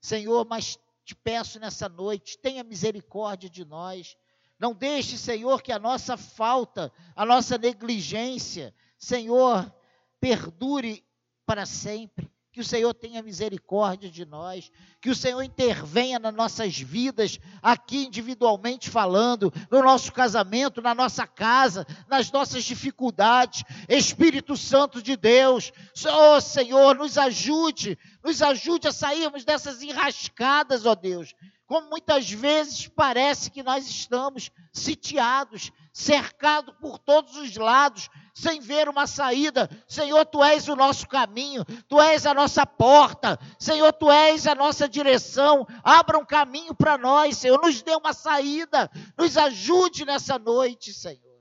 Senhor, 0.00 0.46
mas 0.48 0.78
te 1.04 1.16
peço 1.16 1.58
nessa 1.58 1.88
noite, 1.88 2.38
tenha 2.38 2.62
misericórdia 2.62 3.50
de 3.50 3.64
nós. 3.64 4.16
Não 4.56 4.72
deixe, 4.72 5.18
Senhor, 5.18 5.60
que 5.60 5.72
a 5.72 5.78
nossa 5.80 6.16
falta, 6.16 6.92
a 7.16 7.26
nossa 7.26 7.58
negligência, 7.58 8.72
Senhor, 8.96 9.74
perdure 10.20 11.04
para 11.44 11.66
sempre 11.66 12.32
que 12.54 12.60
o 12.60 12.64
Senhor 12.64 12.94
tenha 12.94 13.20
misericórdia 13.20 14.08
de 14.08 14.24
nós, 14.24 14.70
que 15.00 15.10
o 15.10 15.14
Senhor 15.14 15.42
intervenha 15.42 16.20
nas 16.20 16.32
nossas 16.32 16.78
vidas, 16.78 17.40
aqui 17.60 18.04
individualmente 18.04 18.88
falando, 18.88 19.52
no 19.68 19.82
nosso 19.82 20.12
casamento, 20.12 20.80
na 20.80 20.94
nossa 20.94 21.26
casa, 21.26 21.84
nas 22.08 22.30
nossas 22.30 22.62
dificuldades. 22.62 23.64
Espírito 23.88 24.56
Santo 24.56 25.02
de 25.02 25.16
Deus, 25.16 25.72
oh 26.06 26.40
Senhor, 26.40 26.94
nos 26.94 27.18
ajude, 27.18 27.98
nos 28.22 28.40
ajude 28.40 28.86
a 28.86 28.92
sairmos 28.92 29.44
dessas 29.44 29.82
enrascadas, 29.82 30.86
ó 30.86 30.94
Deus. 30.94 31.34
Como 31.66 31.90
muitas 31.90 32.30
vezes 32.30 32.86
parece 32.86 33.50
que 33.50 33.64
nós 33.64 33.88
estamos 33.88 34.52
sitiados, 34.72 35.72
cercados 35.92 36.72
por 36.80 37.00
todos 37.00 37.34
os 37.34 37.56
lados, 37.56 38.08
sem 38.34 38.60
ver 38.60 38.88
uma 38.88 39.06
saída. 39.06 39.70
Senhor, 39.86 40.26
tu 40.26 40.42
és 40.42 40.68
o 40.68 40.74
nosso 40.74 41.06
caminho, 41.06 41.64
tu 41.88 42.00
és 42.00 42.26
a 42.26 42.34
nossa 42.34 42.66
porta, 42.66 43.38
Senhor, 43.58 43.92
tu 43.92 44.10
és 44.10 44.46
a 44.46 44.54
nossa 44.56 44.88
direção. 44.88 45.64
Abra 45.84 46.18
um 46.18 46.26
caminho 46.26 46.74
para 46.74 46.98
nós, 46.98 47.38
Senhor, 47.38 47.62
nos 47.62 47.80
dê 47.80 47.94
uma 47.94 48.12
saída, 48.12 48.90
nos 49.16 49.36
ajude 49.36 50.04
nessa 50.04 50.36
noite, 50.36 50.92
Senhor. 50.92 51.40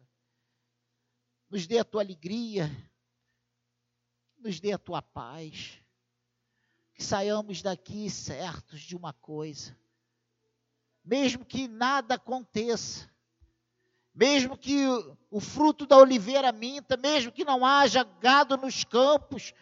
Nos 1.49 1.65
dê 1.65 1.79
a 1.79 1.83
tua 1.83 2.01
alegria, 2.01 2.69
nos 4.37 4.59
dê 4.59 4.71
a 4.71 4.77
tua 4.77 5.01
paz. 5.01 5.79
Que 6.93 7.03
saiamos 7.03 7.63
daqui 7.63 8.07
certos 8.07 8.81
de 8.81 8.95
uma 8.95 9.13
coisa. 9.13 9.75
Mesmo 11.03 11.43
que 11.43 11.67
nada 11.67 12.15
aconteça, 12.15 13.09
mesmo 14.13 14.57
que 14.57 14.85
o 15.31 15.39
fruto 15.39 15.85
da 15.85 15.97
oliveira 15.97 16.51
minta, 16.51 16.95
mesmo 16.95 17.31
que 17.31 17.43
não 17.43 17.65
haja 17.65 18.03
gado 18.21 18.55
nos 18.57 18.83
campos, 18.83 19.53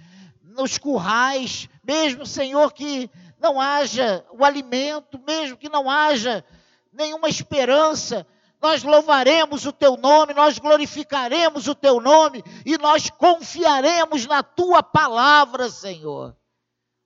nos 0.42 0.78
currais, 0.78 1.70
mesmo, 1.84 2.26
Senhor, 2.26 2.74
que 2.74 3.10
não 3.40 3.60
haja 3.60 4.26
o 4.32 4.44
alimento, 4.44 5.20
mesmo 5.26 5.58
que 5.58 5.70
não 5.70 5.90
haja 5.90 6.44
nenhuma 6.92 7.30
esperança, 7.30 8.28
nós 8.62 8.84
louvaremos 8.84 9.66
o 9.66 9.72
teu 9.72 9.98
nome, 9.98 10.34
nós 10.34 10.60
glorificaremos 10.60 11.68
o 11.68 11.74
teu 11.74 12.00
nome 12.00 12.44
e 12.66 12.78
nós 12.78 13.10
confiaremos 13.10 14.28
na 14.28 14.44
tua 14.44 14.84
palavra, 14.84 15.70
Senhor. 15.70 16.38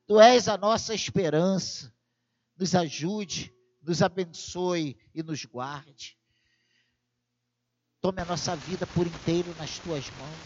Tu 0.05 0.19
és 0.19 0.49
a 0.49 0.57
nossa 0.57 0.93
esperança. 0.93 1.93
Nos 2.57 2.75
ajude, 2.75 3.53
nos 3.81 4.01
abençoe 4.01 4.97
e 5.13 5.23
nos 5.23 5.45
guarde. 5.45 6.17
Tome 8.05 8.21
a 8.21 8.25
nossa 8.25 8.55
vida 8.55 8.85
por 8.85 9.07
inteiro 9.07 9.51
nas 9.57 9.79
tuas 9.79 10.05
mãos. 10.19 10.37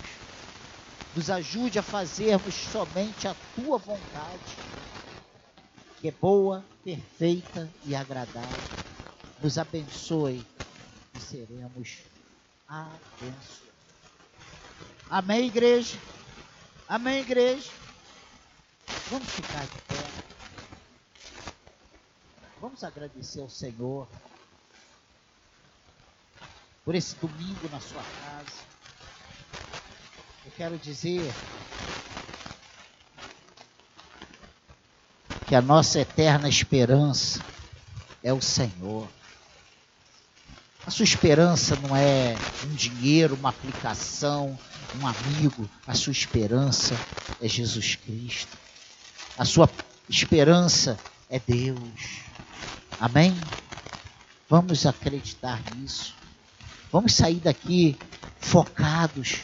Nos 1.13 1.29
ajude 1.29 1.77
a 1.77 1.83
fazermos 1.83 2.55
somente 2.55 3.27
a 3.27 3.35
tua 3.53 3.77
vontade, 3.77 4.55
que 5.99 6.07
é 6.07 6.11
boa, 6.11 6.63
perfeita 6.85 7.69
e 7.85 7.93
agradável. 7.93 8.61
Nos 9.43 9.57
abençoe 9.57 10.41
e 11.13 11.19
seremos 11.19 11.97
abençoados. 12.65 13.61
Amém, 15.09 15.47
igreja? 15.47 15.97
Amém, 16.87 17.19
igreja? 17.19 17.69
Vamos 19.11 19.27
ficar 19.31 19.65
de 19.65 19.81
pé. 19.81 19.95
Vamos 22.61 22.85
agradecer 22.85 23.41
ao 23.41 23.49
Senhor 23.49 24.07
por 26.83 26.95
esse 26.95 27.15
domingo 27.15 27.69
na 27.71 27.79
sua 27.79 28.01
casa. 28.01 28.59
Eu 30.45 30.51
quero 30.55 30.77
dizer 30.77 31.33
que 35.47 35.55
a 35.55 35.61
nossa 35.61 35.99
eterna 35.99 36.47
esperança 36.47 37.43
é 38.23 38.31
o 38.31 38.41
Senhor. 38.41 39.07
A 40.85 40.91
sua 40.91 41.03
esperança 41.03 41.75
não 41.75 41.95
é 41.95 42.35
um 42.65 42.73
dinheiro, 42.73 43.35
uma 43.35 43.49
aplicação, 43.49 44.57
um 44.99 45.07
amigo. 45.07 45.69
A 45.85 45.93
sua 45.93 46.11
esperança 46.11 46.95
é 47.41 47.47
Jesus 47.47 47.95
Cristo. 47.95 48.57
A 49.37 49.45
sua 49.45 49.69
esperança 50.09 50.97
é 51.29 51.39
Deus. 51.39 52.21
Amém? 52.99 53.35
Vamos 54.49 54.85
acreditar 54.85 55.61
nisso. 55.75 56.18
Vamos 56.91 57.13
sair 57.13 57.39
daqui 57.39 57.97
focados. 58.39 59.41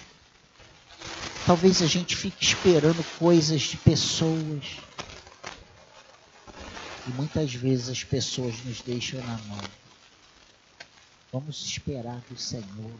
Talvez 1.45 1.81
a 1.81 1.85
gente 1.85 2.15
fique 2.15 2.43
esperando 2.43 3.03
coisas 3.19 3.61
de 3.61 3.77
pessoas. 3.77 4.77
E 7.07 7.09
muitas 7.11 7.53
vezes 7.53 7.89
as 7.89 8.03
pessoas 8.03 8.55
nos 8.65 8.81
deixam 8.81 9.19
na 9.19 9.37
mão. 9.43 9.61
Vamos 11.31 11.63
esperar 11.63 12.19
do 12.29 12.37
Senhor. 12.37 12.99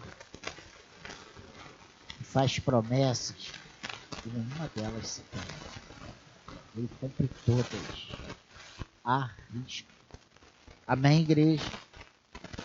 Que 2.10 2.24
faz 2.24 2.60
promessas 2.60 3.48
e 4.26 4.30
nenhuma 4.30 4.70
delas 4.76 5.08
se 5.08 5.22
perde. 5.22 5.54
Ele 6.78 6.90
cumpre 7.00 7.30
todas. 7.46 8.08
Arrisca. 9.04 9.96
Amém, 10.86 11.22
igreja? 11.22 11.64